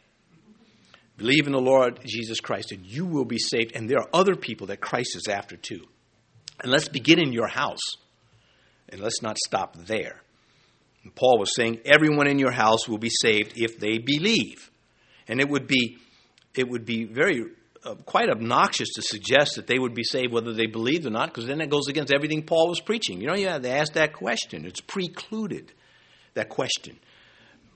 [1.19, 3.75] Believe in the Lord Jesus Christ and you will be saved.
[3.75, 5.85] And there are other people that Christ is after too.
[6.63, 7.97] And let's begin in your house.
[8.87, 10.21] And let's not stop there.
[11.03, 14.71] And Paul was saying, everyone in your house will be saved if they believe.
[15.27, 15.97] And it would be,
[16.55, 17.43] it would be very
[17.83, 21.29] uh, quite obnoxious to suggest that they would be saved whether they believed or not,
[21.29, 23.19] because then it goes against everything Paul was preaching.
[23.21, 24.65] You know, you have to ask that question.
[24.65, 25.73] It's precluded,
[26.33, 26.97] that question.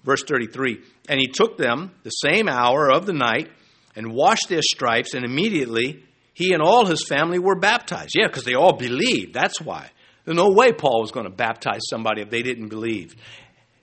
[0.04, 3.50] Verse 33 And he took them the same hour of the night
[3.96, 8.14] and washed their stripes, and immediately he and all his family were baptized.
[8.16, 9.34] Yeah, because they all believed.
[9.34, 9.90] That's why.
[10.26, 13.16] There's no way Paul was going to baptize somebody if they didn't believe.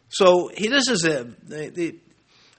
[0.09, 1.25] So he, this is a.
[1.47, 1.97] The,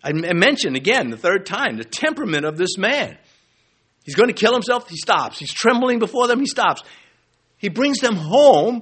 [0.04, 3.18] I mentioned again the third time the temperament of this man.
[4.04, 5.38] He's going to kill himself, he stops.
[5.38, 6.82] He's trembling before them, he stops.
[7.58, 8.82] He brings them home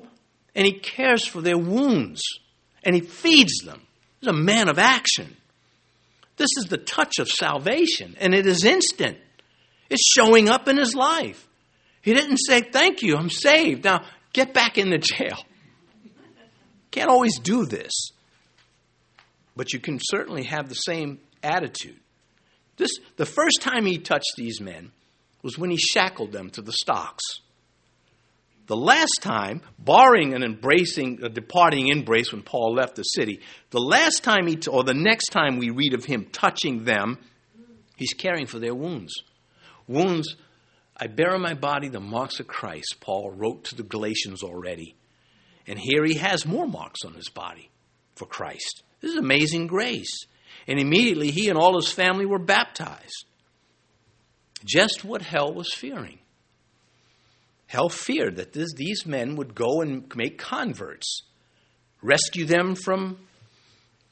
[0.56, 2.22] and he cares for their wounds
[2.84, 3.82] and he feeds them.
[4.20, 5.36] He's a man of action.
[6.38, 9.18] This is the touch of salvation, and it is instant.
[9.90, 11.48] It's showing up in his life.
[12.02, 13.84] He didn't say, Thank you, I'm saved.
[13.84, 15.38] Now get back in the jail.
[16.92, 17.92] Can't always do this.
[19.56, 22.00] But you can certainly have the same attitude.
[22.78, 24.92] This, the first time he touched these men
[25.42, 27.24] was when he shackled them to the stocks.
[28.70, 33.40] The last time, barring an embracing, a departing embrace when Paul left the city,
[33.72, 37.18] the last time he, or the next time we read of him touching them,
[37.98, 39.24] he's caring for their wounds.
[39.88, 40.36] Wounds,
[40.96, 44.96] I bear in my body the marks of Christ, Paul wrote to the Galatians already.
[45.66, 47.72] And here he has more marks on his body
[48.18, 48.84] for Christ.
[49.02, 50.28] This is amazing grace.
[50.68, 53.26] And immediately he and all his family were baptized.
[54.64, 56.20] Just what hell was fearing.
[57.70, 61.22] Hell feared that this, these men would go and make converts,
[62.02, 63.20] rescue them from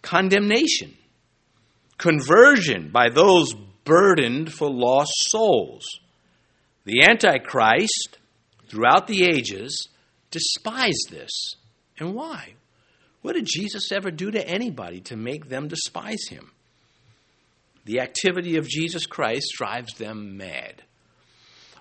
[0.04, 0.96] condemnation,
[1.98, 5.88] conversion by those burdened for lost souls.
[6.84, 8.20] The Antichrist,
[8.70, 9.88] throughout the ages,
[10.30, 11.56] despised this.
[11.98, 12.54] And why?
[13.24, 16.52] What did Jesus ever do to anybody to make them despise him?
[17.86, 20.84] The activity of Jesus Christ drives them mad.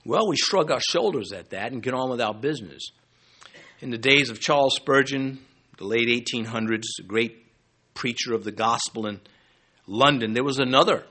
[0.06, 2.90] Well, we shrug our shoulders at that and get on with our business.
[3.80, 5.40] In the days of Charles Spurgeon,
[5.78, 7.44] the late 1800s, a great
[7.92, 9.20] preacher of the gospel in
[9.88, 11.04] London, there was another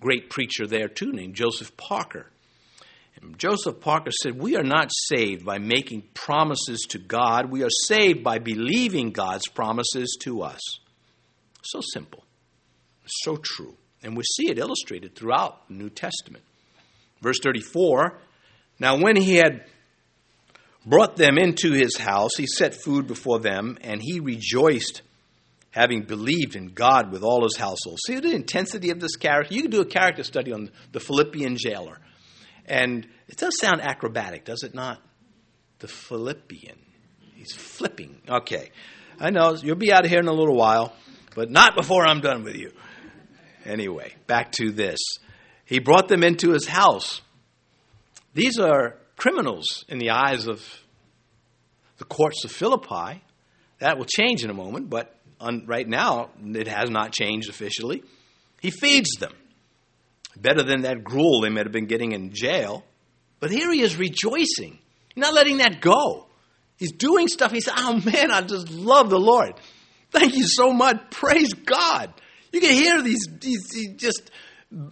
[0.00, 2.30] great preacher there too named Joseph Parker.
[3.20, 7.70] And Joseph Parker said, We are not saved by making promises to God, we are
[7.88, 10.62] saved by believing God's promises to us.
[11.62, 12.24] So simple,
[13.04, 13.76] so true.
[14.02, 16.44] And we see it illustrated throughout the New Testament.
[17.20, 18.18] Verse 34
[18.80, 19.64] Now, when he had
[20.86, 25.02] brought them into his house, he set food before them, and he rejoiced,
[25.70, 27.98] having believed in God with all his household.
[28.06, 29.54] See the intensity of this character?
[29.54, 31.98] You can do a character study on the Philippian jailer.
[32.64, 35.00] And it does sound acrobatic, does it not?
[35.80, 36.78] The Philippian.
[37.34, 38.20] He's flipping.
[38.28, 38.70] Okay.
[39.18, 40.94] I know, you'll be out of here in a little while,
[41.34, 42.72] but not before I'm done with you.
[43.66, 44.98] Anyway, back to this.
[45.66, 47.20] He brought them into his house.
[48.34, 50.64] These are criminals in the eyes of
[51.98, 53.22] the courts of Philippi.
[53.78, 55.14] That will change in a moment, but
[55.66, 58.02] right now it has not changed officially.
[58.60, 59.32] He feeds them.
[60.36, 62.84] Better than that gruel they might have been getting in jail.
[63.40, 64.78] But here he is rejoicing.
[65.14, 66.26] He's not letting that go.
[66.76, 67.52] He's doing stuff.
[67.52, 69.54] He said, Oh man, I just love the Lord.
[70.10, 71.10] Thank you so much.
[71.10, 72.12] Praise God.
[72.52, 74.30] You can hear these, these, these just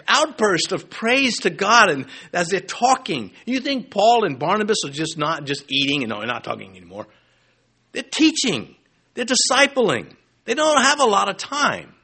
[0.06, 3.32] outbursts of praise to God and as they're talking.
[3.46, 6.76] You think Paul and Barnabas are just not just eating and no, they're not talking
[6.76, 7.06] anymore.
[7.92, 8.74] They're teaching.
[9.14, 10.14] They're discipling.
[10.44, 11.94] They don't have a lot of time.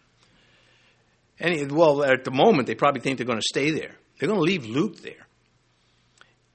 [1.40, 3.96] And well, at the moment, they probably think they're going to stay there.
[4.18, 5.26] They're going to leave Luke there.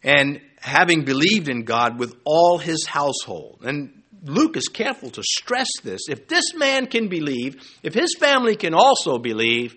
[0.02, 3.60] And having believed in God with all his household.
[3.64, 6.02] And Luke is careful to stress this.
[6.10, 9.76] If this man can believe, if his family can also believe,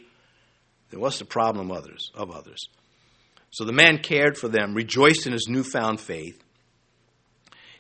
[0.93, 2.69] then what's the problem of others of others?
[3.51, 6.41] So the man cared for them, rejoiced in his newfound faith.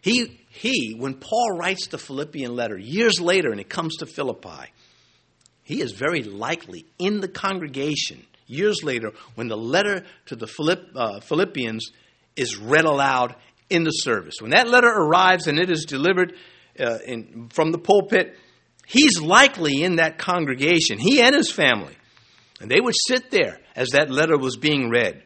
[0.00, 4.70] He he, when Paul writes the Philippian letter years later and it comes to Philippi,
[5.62, 10.90] he is very likely in the congregation years later when the letter to the Philipp,
[10.94, 11.90] uh, Philippians
[12.36, 13.34] is read aloud
[13.70, 14.34] in the service.
[14.40, 16.34] When that letter arrives and it is delivered
[16.78, 18.36] uh, in, from the pulpit,
[18.86, 21.96] he's likely in that congregation, he and his family.
[22.62, 25.24] And they would sit there as that letter was being read.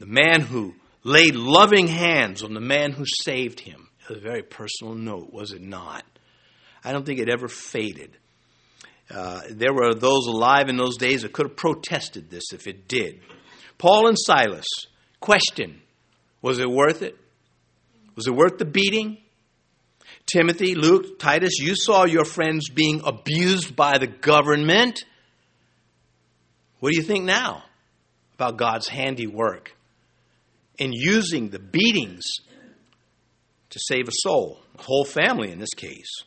[0.00, 0.74] The man who
[1.04, 3.88] laid loving hands on the man who saved him.
[4.08, 6.04] A very personal note, was it not?
[6.82, 8.16] I don't think it ever faded.
[9.08, 12.88] Uh, there were those alive in those days that could have protested this if it
[12.88, 13.20] did.
[13.78, 14.66] Paul and Silas,
[15.20, 15.80] question
[16.42, 17.16] Was it worth it?
[18.16, 19.18] Was it worth the beating?
[20.26, 25.04] Timothy, Luke, Titus, you saw your friends being abused by the government.
[26.80, 27.62] What do you think now
[28.34, 29.76] about God's handiwork
[30.78, 32.24] in using the beatings
[33.68, 36.24] to save a soul, a whole family in this case?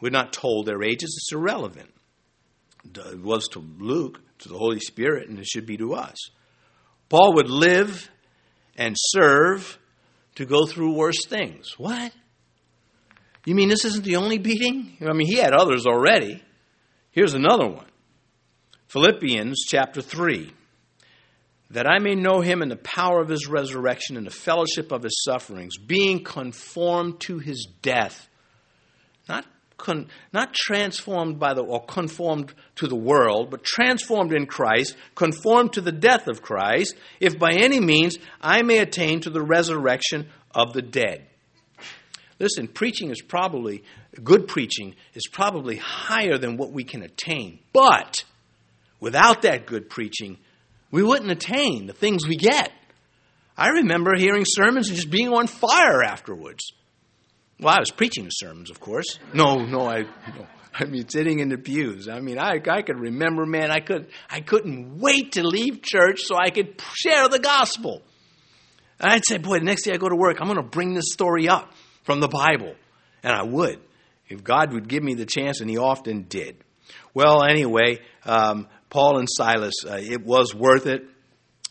[0.00, 1.92] We're not told their ages, it's irrelevant.
[2.94, 6.16] It was to Luke, to the Holy Spirit, and it should be to us.
[7.08, 8.10] Paul would live
[8.76, 9.78] and serve
[10.36, 11.78] to go through worse things.
[11.78, 12.12] What?
[13.44, 14.96] You mean this isn't the only beating?
[15.00, 16.42] I mean, he had others already.
[17.10, 17.89] Here's another one
[18.90, 20.52] Philippians chapter 3.
[21.70, 25.04] That I may know him in the power of his resurrection and the fellowship of
[25.04, 28.28] his sufferings, being conformed to his death.
[29.28, 34.96] Not, con, not transformed by the, or conformed to the world, but transformed in Christ,
[35.14, 39.42] conformed to the death of Christ, if by any means I may attain to the
[39.42, 41.28] resurrection of the dead.
[42.40, 43.84] Listen, preaching is probably,
[44.24, 47.60] good preaching is probably higher than what we can attain.
[47.72, 48.24] But
[49.00, 50.38] without that good preaching,
[50.90, 52.70] we wouldn't attain the things we get.
[53.56, 56.72] I remember hearing sermons and just being on fire afterwards.
[57.58, 59.18] Well, I was preaching the sermons, of course.
[59.34, 60.46] No, no, I, no.
[60.72, 62.08] I mean, sitting in the pews.
[62.08, 66.20] I mean, I, I could remember, man, I, could, I couldn't wait to leave church
[66.22, 68.02] so I could share the gospel.
[68.98, 70.94] And I'd say, boy, the next day I go to work, I'm going to bring
[70.94, 71.72] this story up
[72.04, 72.74] from the Bible.
[73.22, 73.80] And I would,
[74.28, 76.56] if God would give me the chance, and He often did.
[77.12, 81.04] Well, anyway, um, Paul and Silas, uh, it was worth it.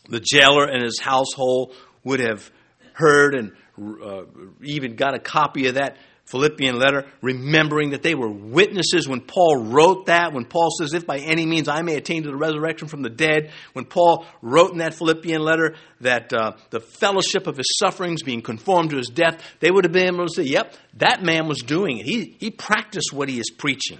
[0.08, 2.50] The jailer and his household would have
[2.94, 4.24] heard and uh,
[4.62, 5.96] even got a copy of that
[6.30, 11.04] Philippian letter, remembering that they were witnesses when Paul wrote that, when Paul says, If
[11.04, 14.70] by any means I may attain to the resurrection from the dead, when Paul wrote
[14.70, 19.08] in that Philippian letter that uh, the fellowship of his sufferings being conformed to his
[19.08, 22.06] death, they would have been able to say, Yep, that man was doing it.
[22.06, 23.98] He, he practiced what he is preaching.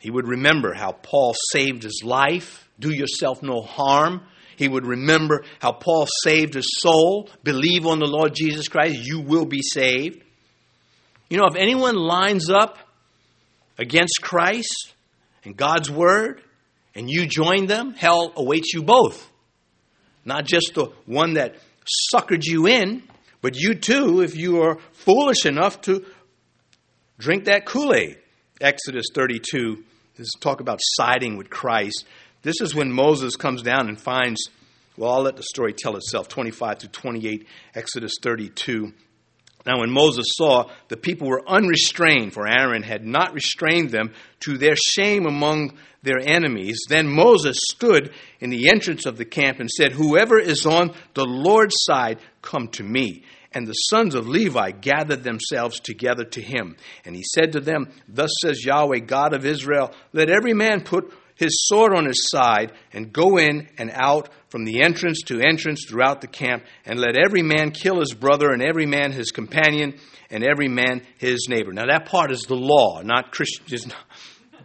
[0.00, 4.22] He would remember how Paul saved his life, do yourself no harm.
[4.56, 7.30] He would remember how Paul saved his soul.
[7.42, 10.22] Believe on the Lord Jesus Christ, you will be saved.
[11.30, 12.76] You know, if anyone lines up
[13.78, 14.92] against Christ
[15.44, 16.42] and God's word,
[16.94, 19.30] and you join them, hell awaits you both.
[20.24, 21.56] Not just the one that
[22.14, 23.02] suckered you in,
[23.40, 26.04] but you too, if you are foolish enough to
[27.18, 28.18] drink that Kool Aid.
[28.60, 29.82] Exodus 32,
[30.20, 32.04] this is talk about siding with Christ.
[32.42, 34.50] This is when Moses comes down and finds,
[34.98, 38.92] well, I'll let the story tell itself 25 to 28, Exodus 32.
[39.64, 44.58] Now, when Moses saw the people were unrestrained, for Aaron had not restrained them to
[44.58, 49.70] their shame among their enemies, then Moses stood in the entrance of the camp and
[49.70, 53.24] said, Whoever is on the Lord's side, come to me.
[53.52, 56.76] And the sons of Levi gathered themselves together to him.
[57.04, 61.12] And he said to them, Thus says Yahweh, God of Israel, let every man put
[61.34, 65.86] his sword on his side and go in and out from the entrance to entrance
[65.88, 69.94] throughout the camp, and let every man kill his brother, and every man his companion,
[70.28, 71.72] and every man his neighbor.
[71.72, 73.86] Now, that part is the law, not Christians.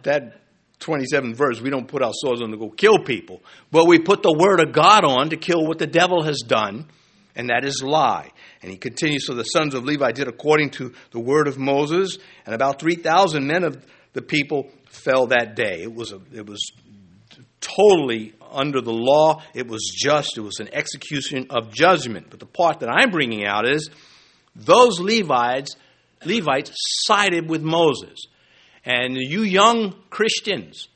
[0.02, 0.40] That
[0.80, 4.22] 27th verse, we don't put our swords on to go kill people, but we put
[4.22, 6.86] the word of God on to kill what the devil has done,
[7.34, 8.30] and that is lie.
[8.66, 12.18] And he continues, so the sons of Levi did according to the word of Moses,
[12.44, 15.82] and about 3,000 men of the people fell that day.
[15.82, 16.58] It was, a, it was
[17.60, 19.44] totally under the law.
[19.54, 20.36] It was just.
[20.36, 22.26] It was an execution of judgment.
[22.28, 23.88] But the part that I'm bringing out is
[24.56, 25.76] those Levites,
[26.24, 26.72] Levites
[27.04, 28.18] sided with Moses.
[28.84, 30.88] And you young Christians,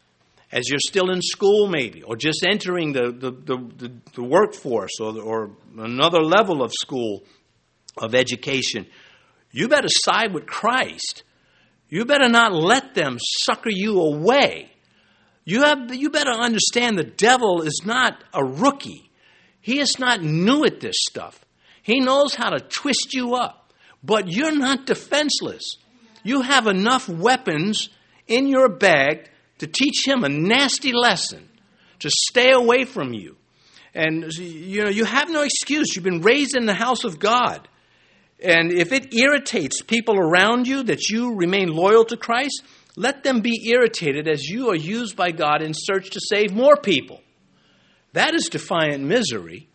[0.50, 5.20] as you're still in school maybe, or just entering the, the, the, the workforce or,
[5.20, 7.22] or another level of school,
[8.00, 8.86] of education,
[9.52, 11.22] you better side with Christ
[11.90, 14.70] you better not let them sucker you away.
[15.44, 19.10] You, have, you better understand the devil is not a rookie.
[19.60, 21.44] He is not new at this stuff.
[21.82, 23.72] He knows how to twist you up.
[24.04, 25.76] But you're not defenseless.
[26.22, 27.90] You have enough weapons
[28.28, 29.28] in your bag
[29.58, 31.48] to teach him a nasty lesson,
[31.98, 33.36] to stay away from you.
[33.94, 35.94] And you know, you have no excuse.
[35.94, 37.68] You've been raised in the house of God.
[38.42, 42.62] And if it irritates people around you that you remain loyal to Christ,
[42.96, 46.76] let them be irritated as you are used by God in search to save more
[46.76, 47.20] people.
[48.12, 49.68] That is defiant misery.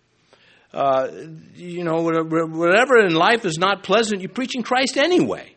[0.73, 1.07] Uh,
[1.55, 5.55] you know, whatever in life is not pleasant, you're preaching Christ anyway.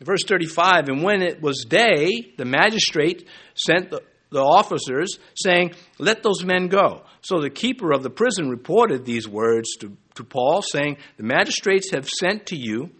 [0.00, 6.22] Verse 35 And when it was day, the magistrate sent the, the officers, saying, Let
[6.22, 7.02] those men go.
[7.22, 11.90] So the keeper of the prison reported these words to, to Paul, saying, The magistrates
[11.92, 12.90] have sent to you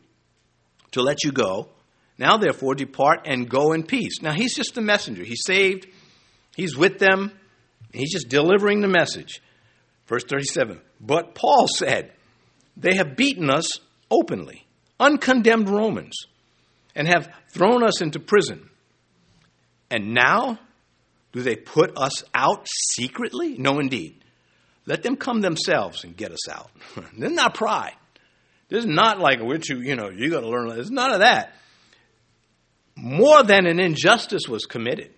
[0.93, 1.69] to let you go.
[2.19, 4.23] Now, therefore, depart and go in peace.
[4.23, 5.23] Now, he's just a messenger.
[5.23, 5.87] He's saved,
[6.57, 7.33] he's with them
[7.97, 9.41] He's just delivering the message.
[10.07, 12.13] Verse 37 But Paul said,
[12.77, 13.69] They have beaten us
[14.11, 14.67] openly,
[15.01, 16.17] uncondemned Romans,
[16.95, 18.69] and have thrown us into prison.
[19.91, 20.59] And now,
[21.33, 23.57] do they put us out secretly?
[23.59, 24.23] No, indeed.
[24.87, 26.71] Let them come themselves and get us out.
[27.17, 27.95] this is not pride.
[28.69, 30.71] This is not like we're too, you know, you got to learn.
[30.79, 31.55] It's none of that.
[32.97, 35.13] More than an injustice was committed.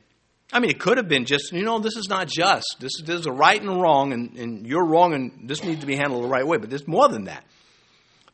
[0.53, 2.77] I mean, it could have been just, you know, this is not just.
[2.81, 5.97] This, there's a right and wrong, and, and you're wrong, and this needs to be
[5.97, 6.57] handled the right way.
[6.57, 7.45] But there's more than that.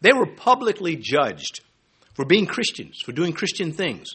[0.01, 1.61] They were publicly judged
[2.15, 4.11] for being Christians, for doing Christian things.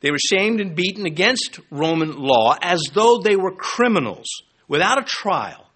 [0.00, 4.26] They were shamed and beaten against Roman law as though they were criminals
[4.68, 5.66] without a trial,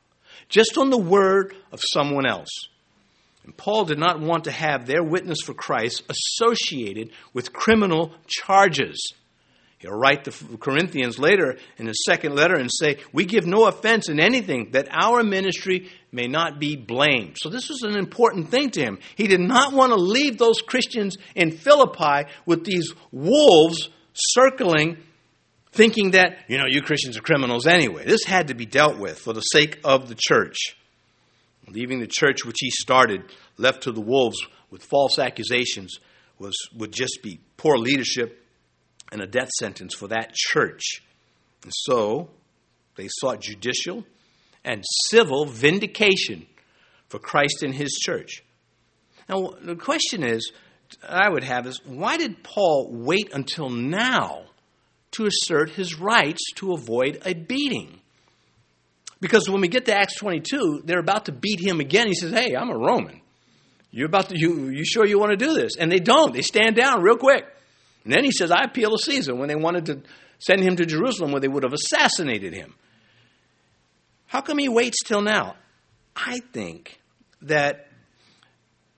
[0.49, 2.69] just on the word of someone else.
[3.45, 9.13] And Paul did not want to have their witness for Christ associated with criminal charges.
[9.79, 14.09] He'll write the Corinthians later in his second letter and say, We give no offense
[14.09, 17.37] in anything that our ministry may not be blamed.
[17.39, 18.99] So this was an important thing to him.
[19.17, 24.97] He did not want to leave those Christians in Philippi with these wolves circling,
[25.77, 28.05] thinking that, you know, you Christians are criminals anyway.
[28.05, 30.57] This had to be dealt with for the sake of the church.
[31.69, 33.23] Leaving the church which he started,
[33.57, 34.39] left to the wolves
[34.71, 35.99] with false accusations,
[36.39, 38.45] was, would just be poor leadership
[39.13, 41.03] and a death sentence for that church.
[41.63, 42.31] And so
[42.97, 44.05] they sought judicial
[44.65, 46.47] and civil vindication
[47.09, 48.43] for Christ and his church.
[49.29, 50.53] Now, the question is
[51.09, 54.45] I would have is why did Paul wait until now
[55.17, 58.01] to assert his rights to avoid a beating?
[59.21, 62.07] Because when we get to Acts 22, they're about to beat him again.
[62.07, 63.21] He says, Hey, I'm a Roman.
[63.91, 65.77] You're about to, you, you sure you want to do this?
[65.79, 66.35] And they don't.
[66.35, 67.47] They stand down real quick.
[68.05, 70.03] And then he says, I appeal to Caesar when they wanted to
[70.39, 72.75] send him to Jerusalem where they would have assassinated him.
[74.27, 75.57] How come he waits till now?
[76.15, 77.01] I think
[77.43, 77.89] that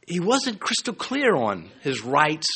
[0.06, 2.48] he wasn't crystal clear on his rights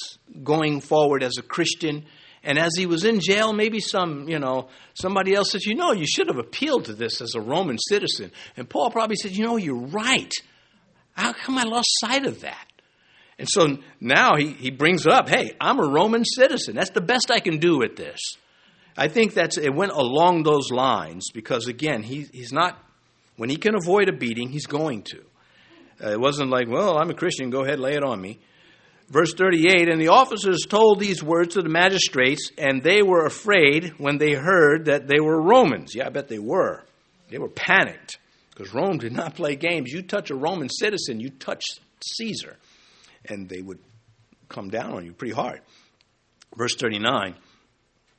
[0.42, 2.06] going forward as a Christian.
[2.44, 5.92] And as he was in jail, maybe some, you know, somebody else says, you know,
[5.92, 8.32] you should have appealed to this as a Roman citizen.
[8.56, 10.32] And Paul probably said, you know, you're right.
[11.12, 12.66] How come I lost sight of that?
[13.38, 16.74] And so now he, he brings up, hey, I'm a Roman citizen.
[16.74, 18.18] That's the best I can do with this.
[18.96, 22.78] I think that's it went along those lines because again, he, he's not
[23.36, 25.22] when he can avoid a beating, he's going to.
[26.02, 28.38] Uh, it wasn't like, well, I'm a Christian, go ahead, lay it on me.
[29.12, 33.94] Verse 38 And the officers told these words to the magistrates, and they were afraid
[33.98, 35.94] when they heard that they were Romans.
[35.94, 36.82] Yeah, I bet they were.
[37.28, 38.18] They were panicked
[38.50, 39.92] because Rome did not play games.
[39.92, 41.62] You touch a Roman citizen, you touch
[42.16, 42.56] Caesar.
[43.28, 43.80] And they would
[44.48, 45.60] come down on you pretty hard.
[46.56, 47.34] Verse 39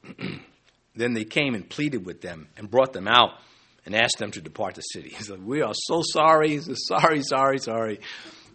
[0.96, 3.32] Then they came and pleaded with them and brought them out
[3.84, 5.10] and asked them to depart the city.
[5.18, 6.60] He said, We are so sorry.
[6.60, 8.00] Sorry, sorry, sorry.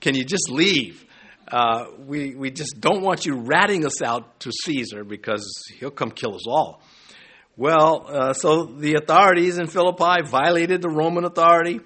[0.00, 1.04] Can you just leave?
[1.50, 6.10] Uh, we, we just don't want you ratting us out to Caesar because he'll come
[6.10, 6.82] kill us all.
[7.56, 11.80] Well, uh, so the authorities in Philippi violated the Roman authority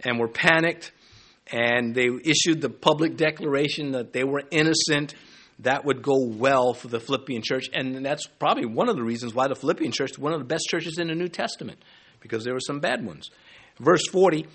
[0.00, 0.92] and were panicked,
[1.46, 5.14] and they issued the public declaration that they were innocent.
[5.60, 9.34] That would go well for the Philippian church, and that's probably one of the reasons
[9.34, 11.78] why the Philippian church is one of the best churches in the New Testament
[12.20, 13.30] because there were some bad ones.
[13.78, 14.46] Verse 40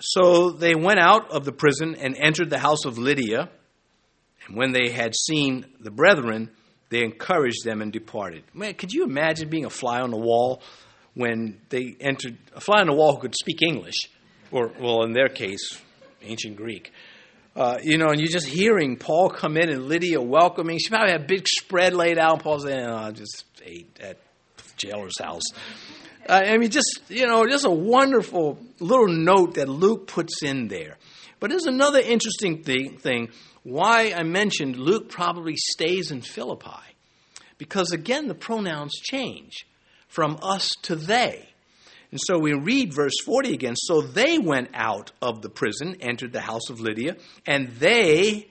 [0.00, 3.48] So they went out of the prison and entered the house of Lydia.
[4.46, 6.50] And when they had seen the brethren,
[6.90, 8.44] they encouraged them and departed.
[8.52, 10.62] Man, could you imagine being a fly on the wall
[11.14, 12.36] when they entered?
[12.54, 14.08] A fly on the wall who could speak English,
[14.50, 15.80] or, well, in their case,
[16.22, 16.92] ancient Greek.
[17.56, 20.78] Uh, you know, and you're just hearing Paul come in and Lydia welcoming.
[20.78, 22.42] She probably had a big spread laid out.
[22.42, 24.18] Paul saying, oh, I just ate at
[24.82, 25.44] jailer's house.
[26.28, 30.68] Uh, I mean, just, you know, just a wonderful little note that Luke puts in
[30.68, 30.96] there.
[31.38, 33.30] But there's another interesting thing, thing
[33.62, 36.70] why I mentioned Luke probably stays in Philippi.
[37.58, 39.66] Because again, the pronouns change
[40.08, 41.48] from us to they.
[42.10, 43.74] And so we read verse 40 again.
[43.76, 47.16] So they went out of the prison, entered the house of Lydia,
[47.46, 48.48] and they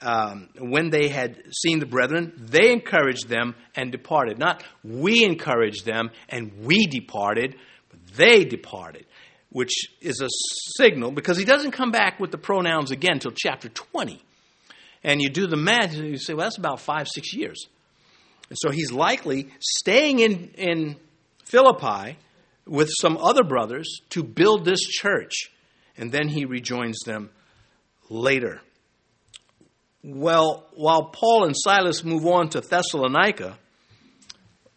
[0.00, 4.38] um, when they had seen the brethren, they encouraged them and departed.
[4.38, 7.56] Not we encouraged them and we departed,
[7.90, 9.06] but they departed,
[9.50, 10.28] which is a
[10.76, 14.22] signal because he doesn't come back with the pronouns again until chapter 20.
[15.04, 17.68] And you do the math, and you say, well, that's about five, six years.
[18.48, 20.96] And so he's likely staying in, in
[21.44, 22.18] Philippi
[22.66, 25.50] with some other brothers to build this church.
[25.96, 27.30] And then he rejoins them
[28.08, 28.60] later.
[30.02, 33.58] Well, while Paul and Silas move on to Thessalonica,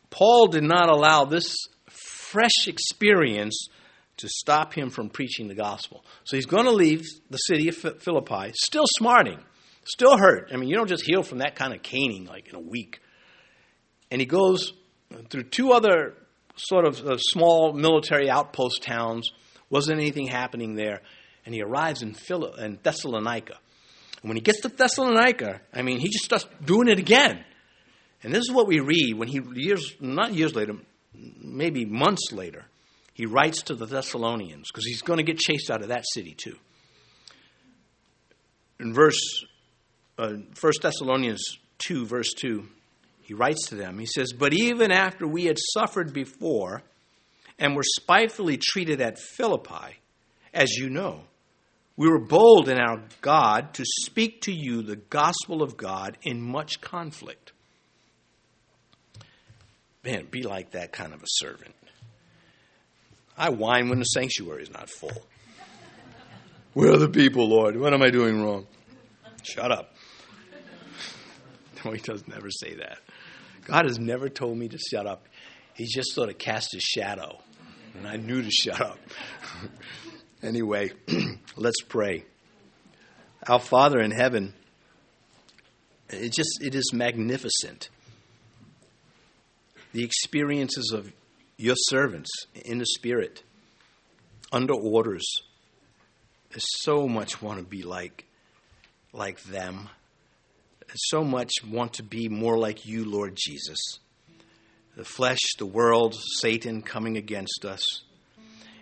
[0.09, 1.55] Paul did not allow this
[1.87, 3.67] fresh experience
[4.17, 6.03] to stop him from preaching the gospel.
[6.23, 9.39] So he's going to leave the city of Philippi, still smarting,
[9.85, 10.51] still hurt.
[10.53, 12.99] I mean, you don't just heal from that kind of caning like in a week.
[14.09, 14.73] And he goes
[15.29, 16.15] through two other
[16.55, 19.31] sort of uh, small military outpost towns.
[19.69, 21.01] Wasn't anything happening there.
[21.45, 22.15] And he arrives in,
[22.83, 23.57] Thessalonica.
[24.21, 27.43] And when he gets to Thessalonica, I mean, he just starts doing it again.
[28.23, 30.75] And this is what we read when he, years, not years later,
[31.13, 32.65] maybe months later,
[33.13, 36.35] he writes to the Thessalonians because he's going to get chased out of that city
[36.35, 36.55] too.
[38.79, 39.43] In verse,
[40.17, 42.65] uh, 1 Thessalonians 2, verse 2,
[43.21, 46.83] he writes to them, he says, But even after we had suffered before
[47.59, 49.99] and were spitefully treated at Philippi,
[50.53, 51.21] as you know,
[51.97, 56.41] we were bold in our God to speak to you the gospel of God in
[56.41, 57.51] much conflict.
[60.03, 61.75] Man, be like that kind of a servant.
[63.37, 65.11] I whine when the sanctuary is not full.
[66.73, 67.77] Where are the people, Lord?
[67.77, 68.67] What am I doing wrong?
[69.43, 69.93] Shut up.
[71.83, 72.99] No, he does never say that.
[73.65, 75.27] God has never told me to shut up.
[75.73, 77.39] He just sort of cast his shadow,
[77.95, 78.99] and I knew to shut up.
[80.43, 80.91] anyway,
[81.55, 82.25] let's pray.
[83.47, 84.53] Our Father in heaven,
[86.09, 87.89] it just it is magnificent
[89.93, 91.11] the experiences of
[91.57, 92.29] your servants
[92.65, 93.43] in the Spirit,
[94.51, 95.25] under orders.
[96.57, 98.25] So much want to be like,
[99.13, 99.89] like them.
[100.95, 103.77] So much want to be more like you, Lord Jesus.
[104.97, 107.83] The flesh, the world, Satan coming against us.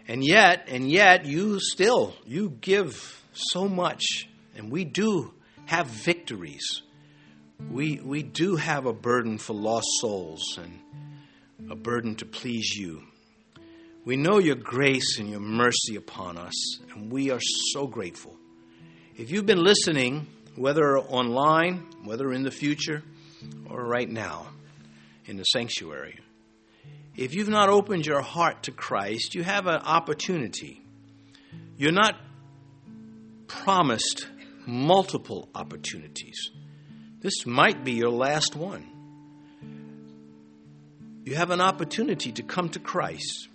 [0.10, 5.36] And yet, and yet, you still, you give so much, and we do
[5.68, 6.82] have victories.
[7.70, 13.04] We, we do have a burden for lost souls and a burden to please you.
[14.04, 17.42] We know your grace and your mercy upon us, and we are
[17.72, 18.36] so grateful.
[19.16, 23.04] If you've been listening, whether online, whether in the future,
[23.70, 24.48] or right now
[25.28, 26.18] in the sanctuary,
[27.16, 30.82] if you've not opened your heart to Christ, you have an opportunity.
[31.78, 32.16] You're not
[33.48, 34.28] promised
[34.66, 36.52] multiple opportunities.
[37.20, 38.90] This might be your last one
[41.30, 43.50] you have an opportunity to come to Christ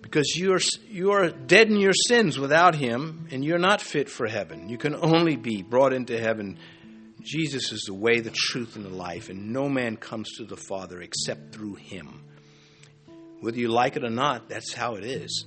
[0.00, 4.08] because you are, you are dead in your sins without Him and you're not fit
[4.08, 4.68] for heaven.
[4.68, 6.56] You can only be brought into heaven.
[7.20, 10.56] Jesus is the way, the truth, and the life, and no man comes to the
[10.56, 12.22] Father except through Him.
[13.44, 15.44] Whether you like it or not, that's how it is.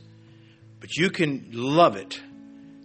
[0.79, 2.21] But you can love it.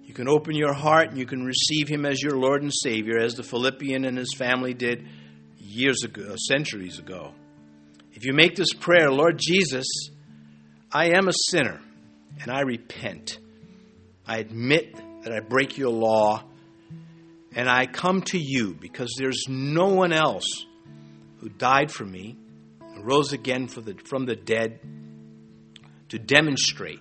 [0.04, 3.18] You can open your heart and you can receive Him as your Lord and Savior,
[3.18, 5.06] as the Philippian and his family did
[5.58, 7.34] years ago, uh, centuries ago.
[8.14, 9.86] If you make this prayer, Lord Jesus,
[10.90, 11.78] I am a sinner
[12.40, 13.38] and I repent.
[14.26, 16.42] I admit that I break your law
[17.54, 20.64] and I come to you because there's no one else
[21.40, 22.38] who died for me
[22.80, 24.80] and rose again the, from the dead
[26.12, 27.00] to demonstrate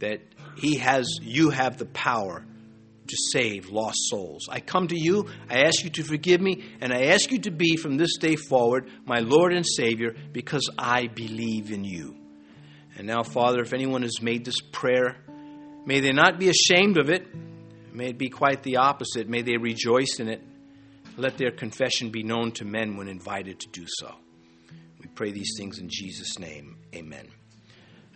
[0.00, 0.20] that
[0.56, 2.44] he has you have the power
[3.06, 4.48] to save lost souls.
[4.50, 7.52] I come to you, I ask you to forgive me, and I ask you to
[7.52, 12.16] be from this day forward my Lord and Savior because I believe in you.
[12.98, 15.16] And now, Father, if anyone has made this prayer,
[15.86, 17.28] may they not be ashamed of it,
[17.92, 20.42] may it be quite the opposite, may they rejoice in it.
[21.16, 24.12] Let their confession be known to men when invited to do so.
[25.00, 26.78] We pray these things in Jesus' name.
[26.92, 27.28] Amen.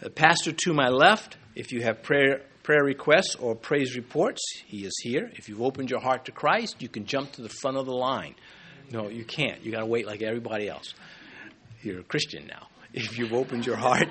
[0.01, 4.85] Uh, pastor to my left, if you have prayer prayer requests or praise reports, he
[4.85, 5.31] is here.
[5.35, 7.95] If you've opened your heart to Christ, you can jump to the front of the
[7.95, 8.35] line.
[8.93, 9.65] No, you can't.
[9.65, 10.93] You got to wait like everybody else.
[11.83, 12.69] You're a Christian now.
[12.95, 14.09] If you've opened your heart,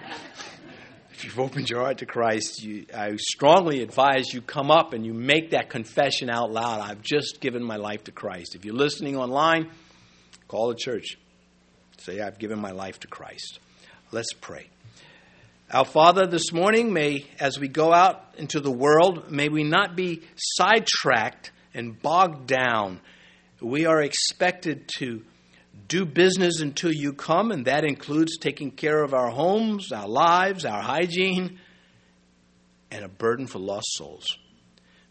[1.12, 5.04] if you've opened your heart to Christ, you, I strongly advise you come up and
[5.04, 6.80] you make that confession out loud.
[6.82, 8.54] I've just given my life to Christ.
[8.54, 9.72] If you're listening online,
[10.48, 11.18] call the church.
[11.98, 13.60] Say, I've given my life to Christ.
[14.12, 14.70] Let's pray.
[15.70, 19.98] Our Father, this morning, may, as we go out into the world, may we not
[19.98, 23.02] be sidetracked and bogged down.
[23.60, 25.26] We are expected to
[25.90, 30.64] do business until you come, and that includes taking care of our homes, our lives,
[30.64, 31.60] our hygiene,
[32.90, 34.26] and a burden for lost souls.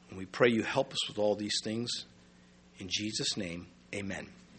[0.09, 2.07] And we pray you help us with all these things.
[2.79, 4.27] In Jesus' name, amen.